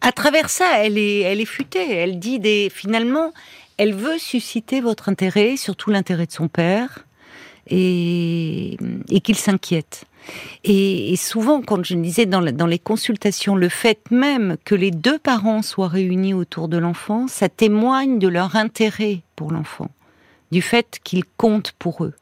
à 0.00 0.12
travers 0.12 0.50
ça, 0.50 0.84
elle 0.84 0.98
est, 0.98 1.20
elle 1.20 1.40
est 1.40 1.46
futée. 1.46 1.94
Elle 1.94 2.18
dit 2.18 2.40
des, 2.40 2.70
finalement, 2.70 3.32
elle 3.76 3.94
veut 3.94 4.18
susciter 4.18 4.80
votre 4.80 5.08
intérêt, 5.08 5.56
surtout 5.56 5.90
l'intérêt 5.90 6.26
de 6.26 6.32
son 6.32 6.48
père 6.48 7.04
et, 7.68 8.76
qu'il 9.22 9.36
s'inquiète. 9.36 10.04
Et, 10.64 11.14
souvent, 11.16 11.62
quand 11.62 11.84
je 11.84 11.94
disais 11.94 12.26
dans, 12.26 12.40
les 12.40 12.78
consultations, 12.78 13.56
le 13.56 13.68
fait 13.68 14.00
même 14.10 14.56
que 14.64 14.74
les 14.74 14.90
deux 14.90 15.18
parents 15.18 15.62
soient 15.62 15.88
réunis 15.88 16.34
autour 16.34 16.68
de 16.68 16.78
l'enfant, 16.78 17.28
ça 17.28 17.48
témoigne 17.48 18.18
de 18.18 18.28
leur 18.28 18.56
intérêt 18.56 19.20
pour 19.36 19.50
l'enfant, 19.52 19.90
du 20.50 20.62
fait 20.62 21.00
qu'ils 21.04 21.24
comptent 21.36 21.72
pour 21.78 22.04
eux. 22.04 22.14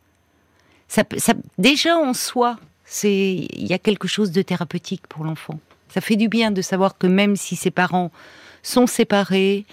Ça, 0.88 1.04
ça, 1.16 1.34
déjà 1.58 1.96
en 1.96 2.12
soi, 2.12 2.58
il 3.04 3.66
y 3.66 3.72
a 3.72 3.78
quelque 3.78 4.08
chose 4.08 4.32
de 4.32 4.42
thérapeutique 4.42 5.06
pour 5.08 5.24
l'enfant. 5.24 5.58
Ça 5.88 6.00
fait 6.00 6.16
du 6.16 6.28
bien 6.28 6.50
de 6.50 6.62
savoir 6.62 6.96
que 6.98 7.06
même 7.06 7.36
si 7.36 7.56
ses 7.56 7.70
parents 7.70 8.10
sont 8.62 8.86
séparés, 8.86 9.64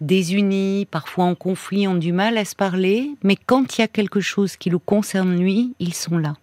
désunis, 0.00 0.86
parfois 0.90 1.24
en 1.24 1.34
conflit, 1.34 1.86
ont 1.86 1.94
du 1.94 2.12
mal 2.12 2.38
à 2.38 2.44
se 2.44 2.54
parler, 2.54 3.10
mais 3.22 3.36
quand 3.36 3.76
il 3.76 3.82
y 3.82 3.84
a 3.84 3.88
quelque 3.88 4.20
chose 4.20 4.56
qui 4.56 4.70
le 4.70 4.78
concerne 4.78 5.36
lui, 5.38 5.74
ils 5.78 5.94
sont 5.94 6.18
là. 6.18 6.34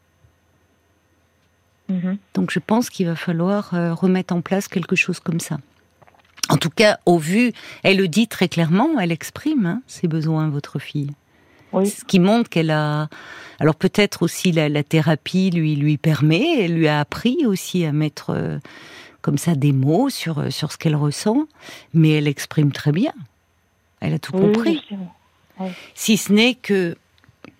Mhm. 1.89 2.18
Donc 2.34 2.51
je 2.51 2.60
pense 2.60 2.89
qu'il 2.89 3.08
va 3.08 3.16
falloir 3.16 3.74
euh, 3.74 3.94
remettre 3.94 4.34
en 4.34 4.42
place 4.42 4.68
quelque 4.68 4.96
chose 4.96 5.20
comme 5.20 5.39
ça. 5.39 5.58
En 6.50 6.58
tout 6.58 6.70
cas, 6.70 7.00
au 7.06 7.18
vu, 7.18 7.51
elle 7.84 7.98
le 7.98 8.08
dit 8.08 8.27
très 8.27 8.48
clairement, 8.48 9.00
elle 9.00 9.12
exprime 9.12 9.66
hein, 9.66 9.82
ses 9.88 10.08
besoins, 10.08 10.50
votre 10.50 10.80
fille. 10.80 11.12
Ce 11.74 12.06
qui 12.06 12.20
montre 12.20 12.50
qu'elle 12.50 12.72
a. 12.72 13.08
Alors 13.60 13.75
peut-être 13.75 14.24
aussi 14.24 14.51
la, 14.51 14.84
thérapie 14.84 15.51
lui 15.51 15.75
lui 15.75 15.98
permet, 15.98 16.63
elle 16.63 16.75
lui 16.75 16.88
a 16.88 17.00
appris 17.00 17.46
aussi 17.46 17.86
à 17.86 17.92
mettre 17.92 18.32
euh, 18.32 18.58
comme 19.28 19.38
ça 19.38 19.56
des 19.56 19.74
mots 19.74 20.10
sur 20.10 20.40
euh, 20.40 20.50
sur 20.52 20.72
ce 20.72 20.78
qu'elle 20.78 20.96
ressent, 20.96 21.48
mais 21.94 22.12
elle 22.12 22.30
exprime 22.30 22.72
très 22.72 22.94
bien. 22.94 23.12
Elle 24.00 24.14
a 24.14 24.20
tout 24.20 24.32
compris. 24.32 24.82
Si 25.96 26.16
ce 26.16 26.32
n'est 26.32 26.54
que, 26.54 26.96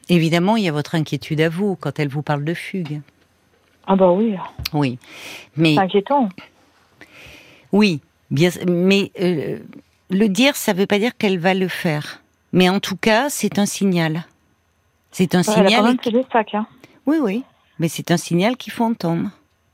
évidemment, 0.08 0.56
il 0.56 0.64
y 0.64 0.70
a 0.70 0.72
votre 0.72 0.96
inquiétude 0.96 1.42
à 1.42 1.50
vous 1.50 1.76
quand 1.76 2.00
elle 2.00 2.08
vous 2.08 2.22
parle 2.22 2.46
de 2.46 2.54
fugue. 2.54 3.02
Ah 3.86 3.98
bah 3.98 4.14
oui. 4.14 4.38
Oui, 4.72 4.98
mais 5.58 5.76
c'est 5.76 5.82
inquiétant. 5.82 6.30
Oui, 7.74 8.00
bien, 8.32 8.50
mais 8.66 9.12
euh, 9.20 9.60
le 10.10 10.28
dire, 10.30 10.56
ça 10.56 10.74
ne 10.74 10.80
veut 10.80 10.88
pas 10.88 11.00
dire 11.00 11.18
qu'elle 11.18 11.38
va 11.38 11.54
le 11.54 11.68
faire. 11.68 12.22
Mais 12.54 12.70
en 12.70 12.80
tout 12.80 12.96
cas, 12.96 13.30
c'est 13.30 13.60
un 13.60 13.66
signal. 13.66 14.26
C'est 15.12 15.36
un 15.36 15.44
signal. 15.44 15.66
Elle 15.68 15.74
a 15.74 15.78
quand 15.80 15.84
même 15.84 16.00
fait 16.00 16.32
sacs, 16.32 16.54
hein. 16.54 16.66
Oui, 17.06 17.18
oui, 17.20 17.44
mais 17.78 17.90
c'est 17.90 18.10
un 18.12 18.18
signal 18.18 18.56
qu'il 18.56 18.72
faut 18.72 18.86
entendre. 18.86 19.32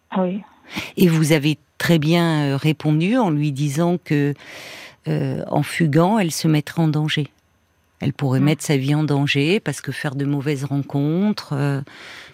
Ah 0.10 0.24
oui. 0.24 0.42
Et 0.98 1.08
vous 1.08 1.32
avez 1.32 1.58
très 1.78 2.00
bien 2.00 2.54
euh, 2.54 2.58
répondu 2.58 3.18
en 3.18 3.30
lui 3.30 3.52
disant 3.52 3.98
que 4.04 4.34
euh, 5.08 5.44
en 5.48 5.64
fuguant, 5.64 6.18
elle 6.20 6.32
se 6.32 6.48
mettrait 6.48 6.82
en 6.82 6.88
danger. 6.88 7.28
Elle 8.00 8.14
pourrait 8.14 8.40
mm. 8.40 8.44
mettre 8.44 8.64
sa 8.64 8.78
vie 8.78 8.96
en 8.96 9.04
danger 9.04 9.60
parce 9.60 9.82
que 9.82 9.92
faire 9.92 10.16
de 10.16 10.26
mauvaises 10.26 10.64
rencontres, 10.64 11.54
euh, 11.54 11.82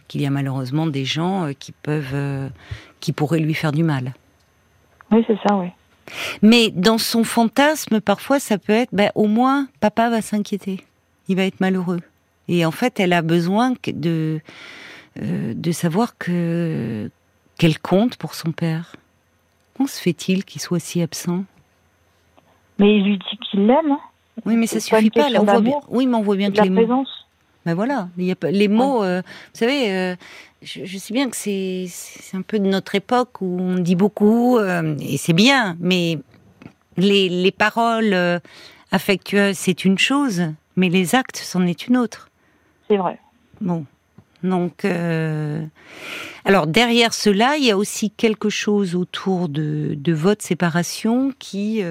qu'il 0.08 0.22
y 0.22 0.26
a 0.26 0.30
malheureusement 0.30 0.88
des 0.88 1.06
gens 1.06 1.46
euh, 1.46 1.54
qui 1.58 1.72
peuvent, 1.72 2.50
qui 3.00 3.14
pourraient 3.14 3.40
lui 3.40 3.54
faire 3.54 3.72
du 3.72 3.84
mal. 3.84 4.14
Oui, 5.12 5.24
c'est 5.28 5.38
ça, 5.48 5.56
oui. 5.56 5.68
Mais 6.42 6.72
dans 6.72 6.98
son 6.98 7.24
fantasme, 7.24 8.02
parfois, 8.02 8.40
ça 8.40 8.58
peut 8.58 8.74
être, 8.74 8.90
ben, 8.92 9.12
au 9.14 9.28
moins, 9.28 9.68
papa 9.80 10.10
va 10.10 10.22
s'inquiéter. 10.22 10.84
Il 11.28 11.36
va 11.36 11.44
être 11.44 11.60
malheureux. 11.60 12.02
Et 12.48 12.66
en 12.66 12.72
fait, 12.72 13.00
elle 13.00 13.14
a 13.14 13.22
besoin 13.22 13.76
de, 13.86 14.40
de 15.16 15.72
savoir 15.72 16.18
que 16.18 17.12
qu'elle 17.60 17.78
compte 17.78 18.16
pour 18.16 18.34
son 18.34 18.52
père? 18.52 18.96
Comment 19.76 19.88
se 19.88 20.02
fait-il 20.02 20.44
qu'il 20.46 20.62
soit 20.62 20.80
si 20.80 21.04
absent? 21.04 21.44
Mais 22.80 22.98
il 22.98 23.04
lui 23.04 23.18
dit 23.18 23.38
qu'il 23.38 23.68
l'aime. 23.68 23.92
Hein. 23.92 24.00
Oui, 24.46 24.56
mais 24.56 24.66
ça 24.66 24.80
suffit 24.80 25.12
pas. 25.12 25.28
on 25.38 25.44
voit 25.44 25.62
bien... 25.62 25.80
Oui, 25.90 26.08
mais 26.08 26.16
on 26.16 26.22
voit 26.22 26.38
bien 26.38 26.50
que 26.50 26.62
les 26.62 26.70
mots. 26.70 27.06
Ben 27.66 27.76
voilà, 27.76 28.08
il 28.18 28.24
y 28.24 28.32
a 28.32 28.36
les 28.50 28.70
mots. 28.70 29.04
Euh, 29.04 29.22
vous 29.22 29.60
savez, 29.60 29.92
euh, 29.92 30.16
je, 30.62 30.98
sais 30.98 31.14
bien 31.14 31.30
que 31.30 31.36
c'est 31.36 31.88
un 32.34 32.42
peu 32.42 32.58
de 32.58 32.66
notre 32.66 32.96
époque 32.96 33.42
où 33.42 33.58
on 33.60 33.76
dit 33.76 33.98
beaucoup 33.98 34.58
euh, 34.58 34.96
et 35.02 35.18
c'est 35.18 35.34
bien, 35.34 35.76
mais 35.82 36.18
les, 36.96 37.28
les 37.28 37.52
paroles 37.52 38.42
affectueuses 38.92 39.58
c'est 39.58 39.84
une 39.84 39.98
chose, 39.98 40.44
mais 40.78 40.88
les 40.88 41.16
actes 41.16 41.36
c'en 41.36 41.68
est 41.68 41.88
une 41.88 41.98
autre. 41.98 42.30
C'est 42.88 42.98
vrai. 42.98 43.20
Bon, 43.60 43.86
donc, 44.44 44.86
alors 46.46 46.68
derrière 46.68 47.14
cela, 47.14 47.58
il 47.58 47.66
y 47.66 47.72
a 47.72 47.78
aussi 47.78 48.12
quelque 48.12 48.50
chose 48.50 48.96
autour 48.96 49.50
de, 49.50 49.96
de 49.96 50.14
votre 50.14 50.44
séparation 50.44 51.34
qui 51.40 51.84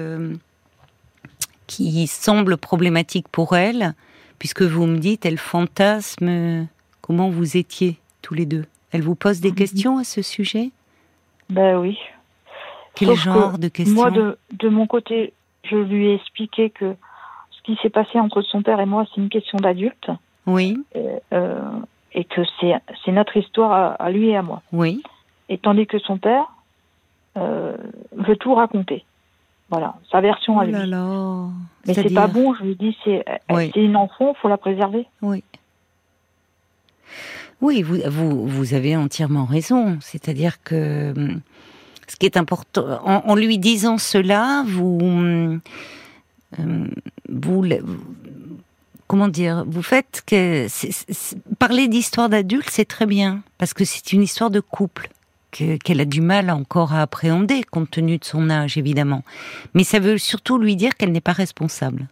qui 1.67 2.07
semble 2.07 2.57
problématique 2.57 3.27
pour 3.27 3.55
elle, 3.55 3.93
puisque 4.39 4.63
vous 4.63 4.87
me 4.87 4.97
dites, 4.97 5.25
elle 5.25 5.37
fantasme 5.37 6.67
comment 7.01 7.29
vous 7.29 7.57
étiez 7.57 7.97
tous 8.21 8.33
les 8.33 8.45
deux. 8.45 8.65
Elle 8.91 9.01
vous 9.01 9.15
pose 9.15 9.39
des 9.39 9.49
mhm. 9.49 9.55
questions 9.55 9.97
à 9.97 10.03
ce 10.03 10.21
sujet? 10.21 10.71
Ben 11.49 11.77
oui. 11.77 11.97
Quel 12.95 13.15
genre 13.15 13.57
de 13.57 13.67
questions? 13.67 13.95
Moi, 13.95 14.11
de, 14.11 14.37
de, 14.53 14.69
mon 14.69 14.87
côté, 14.87 15.33
je 15.63 15.75
lui 15.75 16.07
ai 16.07 16.15
expliqué 16.15 16.69
que 16.69 16.95
ce 17.51 17.61
qui 17.63 17.77
s'est 17.81 17.89
passé 17.89 18.19
entre 18.19 18.41
son 18.41 18.61
père 18.61 18.79
et 18.79 18.85
moi, 18.85 19.05
c'est 19.09 19.21
une 19.21 19.29
question 19.29 19.57
d'adulte. 19.57 20.09
Oui. 20.45 20.77
Et, 20.95 21.05
euh, 21.33 21.59
et 22.13 22.23
que 22.23 22.41
c'est 22.61 23.11
notre 23.11 23.37
histoire 23.37 23.95
à, 23.99 24.09
lui 24.09 24.29
et 24.29 24.37
à 24.37 24.41
moi. 24.41 24.61
Oui. 24.71 25.01
Et 25.49 25.57
tandis 25.57 25.87
que 25.87 25.99
son 25.99 26.17
père 26.17 26.45
euh, 27.37 27.75
veut 28.13 28.35
tout 28.35 28.53
raconter. 28.53 29.05
Voilà, 29.69 29.95
sa 30.11 30.19
version 30.19 30.59
à 30.59 30.63
oh 30.63 30.67
lui. 30.67 30.73
Mais 31.85 31.93
c'est 31.93 32.13
pas 32.13 32.27
bon, 32.27 32.55
je 32.55 32.63
lui 32.63 32.75
dis, 32.75 32.97
c'est 33.03 33.23
une 33.75 33.95
enfant, 33.95 34.33
faut 34.41 34.49
la 34.49 34.57
préserver. 34.57 35.05
Oui. 35.21 35.43
Oui, 37.61 37.83
vous, 37.83 37.97
vous, 38.07 38.47
vous 38.47 38.73
avez 38.73 38.95
entièrement 38.95 39.45
raison. 39.45 39.97
C'est-à-dire 40.01 40.63
que 40.63 41.13
ce 42.09 42.15
qui 42.15 42.25
est 42.25 42.37
important, 42.37 42.99
en, 43.05 43.35
lui 43.35 43.59
disant 43.59 43.97
cela, 43.99 44.63
vous, 44.65 44.99
euh, 46.59 46.87
vous, 47.29 47.63
comment 49.09 49.27
dire, 49.27 49.65
vous 49.67 49.81
faites 49.81 50.21
que 50.27 50.67
parler 51.57 51.87
d'histoire 51.87 52.29
d'adulte, 52.29 52.69
c'est 52.69 52.85
très 52.85 53.07
bien 53.07 53.41
parce 53.57 53.73
que 53.73 53.83
c'est 53.83 54.13
une 54.13 54.21
histoire 54.21 54.51
de 54.51 54.59
couple 54.59 55.09
qu'elle 55.49 55.99
a 55.99 56.05
du 56.05 56.21
mal 56.21 56.51
encore 56.51 56.93
à 56.93 57.01
appréhender, 57.01 57.63
compte 57.63 57.89
tenu 57.89 58.19
de 58.19 58.23
son 58.23 58.51
âge, 58.51 58.77
évidemment. 58.77 59.23
Mais 59.73 59.83
ça 59.83 59.97
veut 59.97 60.19
surtout 60.19 60.59
lui 60.59 60.75
dire 60.75 60.95
qu'elle 60.95 61.11
n'est 61.11 61.21
pas 61.21 61.33
responsable. 61.33 62.07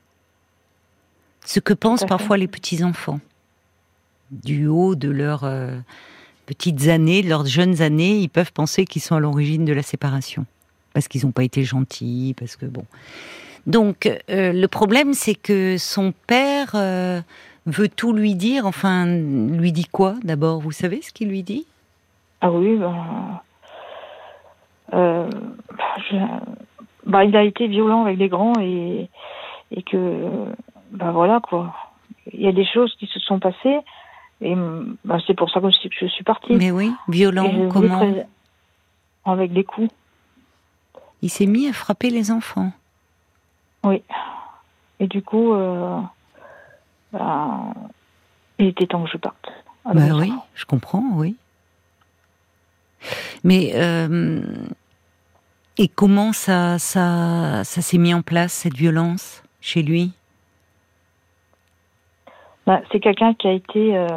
Ce 1.45 1.59
que 1.59 1.75
pensent 1.75 2.05
parfois 2.05 2.35
les 2.37 2.47
petits-enfants, 2.47 3.19
du 4.31 4.65
haut 4.65 4.95
de 4.95 5.09
leurs 5.09 5.43
euh, 5.43 5.77
petites 6.47 6.87
années, 6.87 7.21
de 7.21 7.29
leurs 7.29 7.45
jeunes 7.45 7.83
années, 7.83 8.17
ils 8.17 8.27
peuvent 8.27 8.51
penser 8.51 8.85
qu'ils 8.85 9.03
sont 9.03 9.15
à 9.15 9.19
l'origine 9.19 9.65
de 9.65 9.73
la 9.73 9.83
séparation. 9.83 10.47
Parce 10.93 11.07
qu'ils 11.07 11.25
n'ont 11.25 11.31
pas 11.31 11.43
été 11.43 11.63
gentils, 11.63 12.33
parce 12.39 12.55
que 12.55 12.65
bon. 12.65 12.85
Donc, 13.65 14.09
le 14.29 14.65
problème, 14.67 15.13
c'est 15.13 15.35
que 15.35 15.77
son 15.77 16.13
père 16.27 16.75
veut 17.65 17.89
tout 17.89 18.13
lui 18.13 18.35
dire. 18.35 18.65
Enfin, 18.65 19.05
lui 19.05 19.71
dit 19.71 19.85
quoi 19.85 20.15
d'abord? 20.23 20.59
Vous 20.59 20.71
savez 20.71 21.01
ce 21.01 21.11
qu'il 21.11 21.29
lui 21.29 21.43
dit? 21.43 21.65
Ah 22.41 22.51
oui, 22.51 22.77
ben, 22.77 23.41
euh, 24.93 25.29
bah, 27.05 27.25
il 27.25 27.35
a 27.35 27.43
été 27.43 27.67
violent 27.67 28.05
avec 28.05 28.17
les 28.17 28.29
grands 28.29 28.59
et, 28.59 29.09
et 29.71 29.81
que, 29.81 30.29
ben 30.91 31.11
voilà 31.11 31.39
quoi. 31.39 31.73
Il 32.33 32.41
y 32.41 32.47
a 32.47 32.51
des 32.51 32.65
choses 32.65 32.93
qui 32.99 33.07
se 33.07 33.19
sont 33.19 33.39
passées 33.39 33.79
et 34.41 34.55
bah, 35.03 35.17
c'est 35.25 35.33
pour 35.33 35.49
ça 35.49 35.59
que 35.59 35.69
je, 35.69 36.05
suis 36.05 36.23
partie. 36.23 36.53
Mais 36.53 36.71
oui, 36.71 36.91
violent, 37.07 37.69
comment? 37.69 38.01
Avec 39.25 39.51
des 39.51 39.63
coups. 39.63 39.89
Il 41.21 41.29
s'est 41.29 41.47
mis 41.47 41.67
à 41.67 41.73
frapper 41.73 42.09
les 42.09 42.31
enfants. 42.31 42.71
Oui. 43.87 44.03
Et 44.99 45.07
du 45.07 45.21
coup, 45.21 45.53
euh, 45.53 45.99
bah, 47.13 47.73
il 48.57 48.67
était 48.67 48.87
temps 48.87 49.03
que 49.03 49.09
je 49.09 49.17
parte. 49.17 49.51
Bah 49.85 50.01
oui, 50.15 50.33
je 50.53 50.65
comprends, 50.65 51.03
oui. 51.13 51.35
Mais 53.43 53.71
euh, 53.75 54.41
et 55.77 55.87
comment 55.87 56.33
ça, 56.33 56.79
ça, 56.79 57.63
ça 57.63 57.81
s'est 57.81 57.97
mis 57.97 58.13
en 58.13 58.21
place 58.21 58.51
cette 58.51 58.75
violence 58.75 59.43
chez 59.61 59.83
lui? 59.83 60.11
Bah, 62.65 62.81
C'est 62.91 62.99
quelqu'un 62.99 63.33
qui 63.33 63.47
a 63.47 63.51
été 63.51 63.95
euh, 63.95 64.07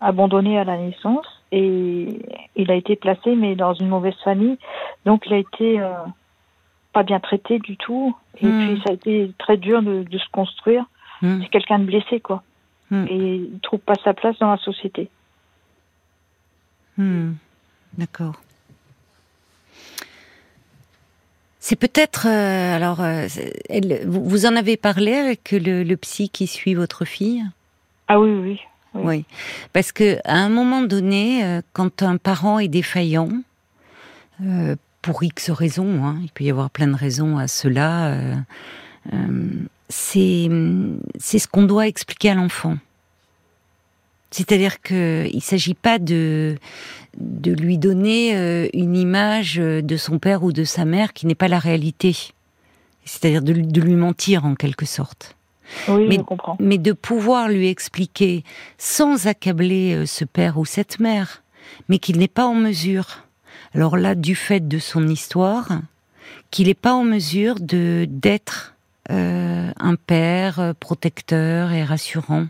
abandonné 0.00 0.58
à 0.58 0.64
la 0.64 0.78
naissance 0.78 1.26
et 1.52 2.08
il 2.56 2.70
a 2.70 2.74
été 2.74 2.96
placé 2.96 3.36
mais 3.36 3.54
dans 3.54 3.74
une 3.74 3.88
mauvaise 3.88 4.18
famille, 4.24 4.58
donc 5.04 5.26
il 5.26 5.34
a 5.34 5.38
été 5.38 5.80
euh, 5.80 5.92
pas 6.92 7.02
bien 7.02 7.20
traité 7.20 7.58
du 7.58 7.76
tout 7.76 8.16
et 8.40 8.46
hmm. 8.46 8.66
puis 8.66 8.82
ça 8.84 8.90
a 8.90 8.92
été 8.94 9.32
très 9.38 9.56
dur 9.56 9.82
de, 9.82 10.02
de 10.02 10.18
se 10.18 10.28
construire. 10.32 10.84
Hmm. 11.22 11.40
C'est 11.42 11.48
quelqu'un 11.48 11.78
de 11.78 11.84
blessé 11.84 12.20
quoi 12.20 12.42
hmm. 12.90 13.06
et 13.08 13.36
il 13.36 13.60
trouve 13.62 13.80
pas 13.80 13.94
sa 14.04 14.14
place 14.14 14.38
dans 14.38 14.50
la 14.50 14.58
société. 14.58 15.08
D'accord. 17.96 18.40
C'est 21.58 21.76
peut-être 21.76 22.26
euh, 22.26 22.76
alors 22.76 23.00
euh, 23.00 23.26
vous, 24.06 24.46
en 24.46 24.56
avez 24.56 24.76
parlé 24.76 25.12
avec 25.14 25.52
le, 25.52 25.94
psy 25.96 26.28
qui 26.28 26.46
suit 26.46 26.74
votre 26.74 27.04
fille? 27.04 27.44
Ah 28.08 28.18
oui 28.18 28.30
oui. 28.30 28.60
Oui, 28.92 29.24
parce 29.72 29.92
que 29.92 30.18
à 30.24 30.34
un 30.34 30.48
moment 30.48 30.82
donné, 30.82 31.44
euh, 31.44 31.60
quand 31.72 32.02
un 32.02 32.16
parent 32.16 32.58
est 32.58 32.66
défaillant, 32.66 33.28
pour 35.02 35.22
X 35.22 35.50
raisons, 35.50 36.04
hein, 36.04 36.18
il 36.22 36.30
peut 36.30 36.44
y 36.44 36.50
avoir 36.50 36.70
plein 36.70 36.86
de 36.86 36.96
raisons 36.96 37.38
à 37.38 37.48
cela, 37.48 38.16
c'est 39.88 40.48
c'est 41.18 41.38
ce 41.38 41.48
qu'on 41.48 41.64
doit 41.64 41.86
expliquer 41.86 42.30
à 42.30 42.34
l'enfant. 42.34 42.76
C'est-à-dire 44.30 44.80
qu'il 44.80 45.34
ne 45.34 45.40
s'agit 45.40 45.74
pas 45.74 45.98
de, 45.98 46.56
de 47.18 47.52
lui 47.52 47.78
donner 47.78 48.36
euh, 48.36 48.68
une 48.72 48.96
image 48.96 49.56
de 49.56 49.96
son 49.96 50.18
père 50.18 50.44
ou 50.44 50.52
de 50.52 50.64
sa 50.64 50.84
mère 50.84 51.12
qui 51.12 51.26
n'est 51.26 51.34
pas 51.34 51.48
la 51.48 51.58
réalité. 51.58 52.16
C'est-à-dire 53.04 53.42
de, 53.42 53.80
lui 53.80 53.94
mentir 53.94 54.44
en 54.44 54.54
quelque 54.54 54.86
sorte. 54.86 55.36
Oui, 55.88 56.06
mais, 56.08 56.16
je 56.16 56.20
comprends. 56.20 56.56
Mais 56.60 56.78
de 56.78 56.92
pouvoir 56.92 57.48
lui 57.48 57.68
expliquer, 57.68 58.44
sans 58.78 59.26
accabler 59.26 59.94
euh, 59.94 60.06
ce 60.06 60.24
père 60.24 60.58
ou 60.58 60.64
cette 60.64 61.00
mère, 61.00 61.42
mais 61.88 61.98
qu'il 61.98 62.18
n'est 62.18 62.28
pas 62.28 62.46
en 62.46 62.54
mesure, 62.54 63.24
alors 63.74 63.96
là, 63.96 64.14
du 64.14 64.34
fait 64.34 64.66
de 64.66 64.78
son 64.78 65.08
histoire, 65.08 65.68
qu'il 66.50 66.66
n'est 66.66 66.74
pas 66.74 66.94
en 66.94 67.04
mesure 67.04 67.56
de 67.60 68.06
d'être 68.08 68.74
euh, 69.10 69.70
un 69.78 69.94
père 69.96 70.74
protecteur 70.78 71.72
et 71.72 71.84
rassurant 71.84 72.46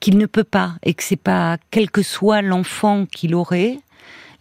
qu'il 0.00 0.18
ne 0.18 0.26
peut 0.26 0.44
pas 0.44 0.74
et 0.82 0.94
que 0.94 1.02
c'est 1.02 1.16
pas 1.16 1.58
quel 1.70 1.90
que 1.90 2.02
soit 2.02 2.42
l'enfant 2.42 3.06
qu'il 3.06 3.34
aurait, 3.34 3.78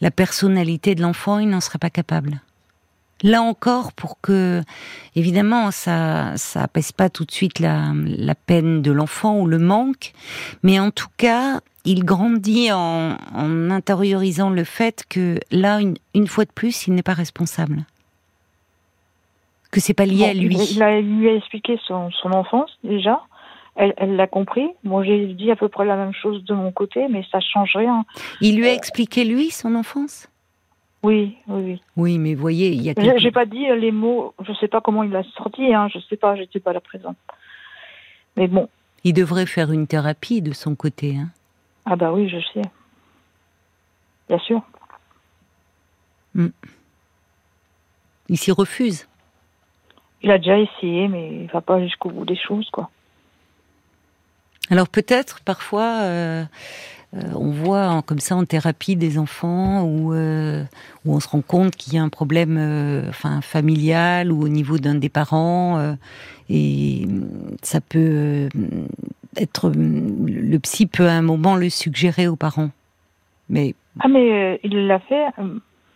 la 0.02 0.12
personnalité 0.12 0.96
de 0.96 1.02
l'enfant, 1.02 1.40
il 1.40 1.50
n'en 1.50 1.62
serait 1.62 1.80
pas 1.80 1.90
capable. 1.90 2.42
Là 3.24 3.42
encore, 3.42 3.94
pour 3.94 4.22
que, 4.22 4.62
évidemment, 5.16 5.72
ça, 5.72 6.34
ça 6.36 6.64
apaise 6.64 6.92
pas 6.92 7.10
tout 7.10 7.26
de 7.26 7.32
suite 7.32 7.60
la, 7.60 7.92
la 8.06 8.36
peine 8.36 8.82
de 8.82 8.92
l'enfant 8.92 9.40
ou 9.40 9.48
le 9.48 9.58
manque, 9.58 10.14
mais 10.64 10.80
en 10.80 10.92
tout 10.92 11.10
cas, 11.18 11.62
il 11.84 12.04
grandit 12.04 12.72
en, 12.72 13.18
en 13.34 13.72
intériorisant 13.72 14.50
le 14.50 14.64
fait 14.64 15.04
que 15.10 15.40
là, 15.52 15.80
une, 15.80 15.96
une 16.14 16.28
fois 16.28 16.46
de 16.46 16.52
plus, 16.52 16.88
il 16.88 16.94
n'est 16.94 17.04
pas 17.04 17.14
responsable. 17.14 17.86
Que 19.72 19.80
c'est 19.80 19.94
pas 19.94 20.06
lié 20.06 20.26
à 20.26 20.34
lui. 20.34 20.56
Il, 20.56 20.84
a, 20.84 21.02
lui 21.02 21.30
a 21.30 21.36
expliqué 21.36 21.80
son, 21.88 22.12
son 22.12 22.32
enfance 22.32 22.72
déjà 22.84 23.22
elle 23.78 24.16
l'a 24.16 24.28
compris. 24.28 24.68
Moi, 24.84 25.04
j'ai 25.04 25.28
dit 25.28 25.52
à 25.52 25.56
peu 25.56 25.70
près 25.70 25.86
la 25.86 25.96
même 25.96 26.14
chose 26.14 26.44
de 26.46 26.54
mon 26.54 26.72
côté, 26.72 27.08
mais 27.10 27.24
ça 27.32 27.40
change 27.40 27.76
rien. 27.76 28.06
Il 28.42 28.58
lui 28.58 28.68
a 28.68 28.74
expliqué 28.74 29.24
lui 29.24 29.52
son 29.52 29.76
enfance? 29.76 30.28
Oui, 31.08 31.38
oui, 31.48 31.64
oui. 31.64 31.82
Oui, 31.96 32.18
mais 32.18 32.36
voyez, 32.36 32.68
il 32.72 32.82
y 32.82 32.90
a. 32.90 33.18
J'ai 33.18 33.32
pas 33.32 33.46
dit 33.46 33.66
les 33.80 33.94
mots. 33.94 34.34
Je 34.46 34.52
sais 34.56 34.68
pas 34.68 34.82
comment 34.82 35.04
il 35.04 35.12
l'a 35.12 35.24
sorti. 35.38 35.74
Hein, 35.74 35.88
je 35.88 36.00
sais 36.00 36.18
pas. 36.18 36.36
J'étais 36.36 36.60
pas 36.60 36.74
là 36.74 36.82
présente. 36.82 37.16
Mais 38.36 38.50
bon. 38.50 38.68
Il 39.06 39.14
devrait 39.14 39.46
faire 39.46 39.72
une 39.72 39.88
thérapie 39.88 40.42
de 40.42 40.52
son 40.52 40.76
côté. 40.76 41.16
Hein. 41.16 41.30
Ah 41.86 41.96
bah 41.96 42.12
oui, 42.12 42.28
je 42.28 42.40
sais. 42.54 42.68
Bien 44.28 44.40
sûr. 44.40 44.62
Hmm. 46.36 46.50
Il 48.28 48.38
s'y 48.38 48.52
refuse. 48.52 49.08
Il 50.24 50.30
a 50.30 50.40
déjà 50.40 50.60
essayé, 50.60 51.08
mais 51.08 51.44
il 51.44 51.48
va 51.48 51.62
pas 51.62 51.82
jusqu'au 51.82 52.10
bout 52.10 52.26
des 52.26 52.36
choses, 52.36 52.70
quoi. 52.70 52.90
Alors 54.70 54.90
peut-être 54.90 55.40
parfois 55.46 56.02
euh, 56.02 56.44
euh, 57.16 57.20
on 57.36 57.52
voit 57.52 58.02
comme 58.06 58.20
ça 58.20 58.36
en 58.36 58.44
thérapie 58.44 58.96
des 58.96 59.18
enfants 59.18 59.84
où, 59.84 60.14
euh, 60.14 60.64
où 61.06 61.16
on 61.16 61.20
se 61.20 61.30
rend 61.30 61.42
compte 61.42 61.76
qu'il 61.76 61.94
y 61.94 61.98
a 61.98 62.04
un 62.04 62.10
problème 62.10 62.58
enfin 63.08 63.42
familial 63.42 64.32
ou 64.32 64.44
au 64.44 64.50
niveau 64.50 64.78
d'un 64.78 64.96
des 64.96 65.10
parents 65.10 65.96
et 66.50 67.08
ça 67.62 67.80
peut 67.80 68.50
être 69.38 69.72
le 69.74 70.58
psy 70.58 70.86
peut 70.86 71.08
à 71.08 71.14
un 71.14 71.22
moment 71.22 71.56
le 71.56 71.70
suggérer 71.70 72.28
aux 72.28 72.36
parents. 72.36 72.72
Mais 73.50 73.74
ah 74.02 74.10
mais 74.10 74.60
il 74.64 74.88
l'a 74.88 75.00
fait 75.00 75.28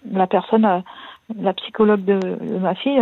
la 0.10 0.28
personne 0.28 0.66
la 1.40 1.54
psychologue 1.54 2.04
de, 2.04 2.20
ma 2.60 2.76
fille 2.76 3.00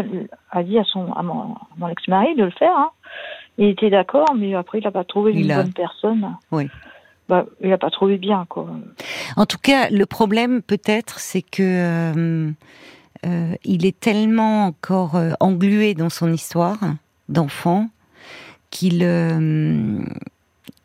a 0.52 0.64
dit 0.64 0.78
à 0.78 0.84
son 0.84 1.12
à 1.14 1.24
mon, 1.24 1.56
ex-mari 1.90 2.36
de 2.36 2.46
le 2.46 2.52
faire. 2.52 2.76
Hein. 2.76 2.90
Il 3.58 3.68
était 3.68 3.90
d'accord, 3.90 4.34
mais 4.38 4.56
après, 4.56 4.80
il 4.80 4.84
n'a 4.84 4.92
pas 4.92 5.04
trouvé 5.04 5.34
une 5.34 5.48
bonne 5.48 5.74
personne. 5.74 6.36
Oui. 6.52 6.68
Bah, 7.30 7.46
il 7.62 7.70
n'a 7.70 7.78
pas 7.78 7.92
trouvé 7.92 8.18
bien, 8.18 8.48
quoi. 8.50 8.68
En 9.38 9.46
tout 9.46 9.60
cas, 9.60 9.92
le 9.92 10.08
problème, 10.08 10.64
peut-être, 10.64 11.20
c'est 11.20 11.44
que 11.44 11.62
euh, 11.62 12.50
euh, 13.24 13.54
il 13.64 13.86
est 13.86 14.00
tellement 14.00 14.66
encore 14.66 15.16
euh, 15.16 15.34
englué 15.40 15.94
dans 15.94 16.10
son 16.10 16.34
histoire 16.34 16.80
d'enfant 17.30 17.88
qu'il 18.72 19.04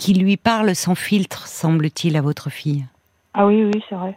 lui 0.07 0.37
parle 0.37 0.75
sans 0.75 0.95
filtre, 0.95 1.49
semble-t-il, 1.49 2.15
à 2.15 2.21
votre 2.21 2.51
fille. 2.51 2.85
Ah 3.33 3.47
oui, 3.47 3.65
oui, 3.65 3.83
c'est 3.89 3.95
vrai. 3.95 4.15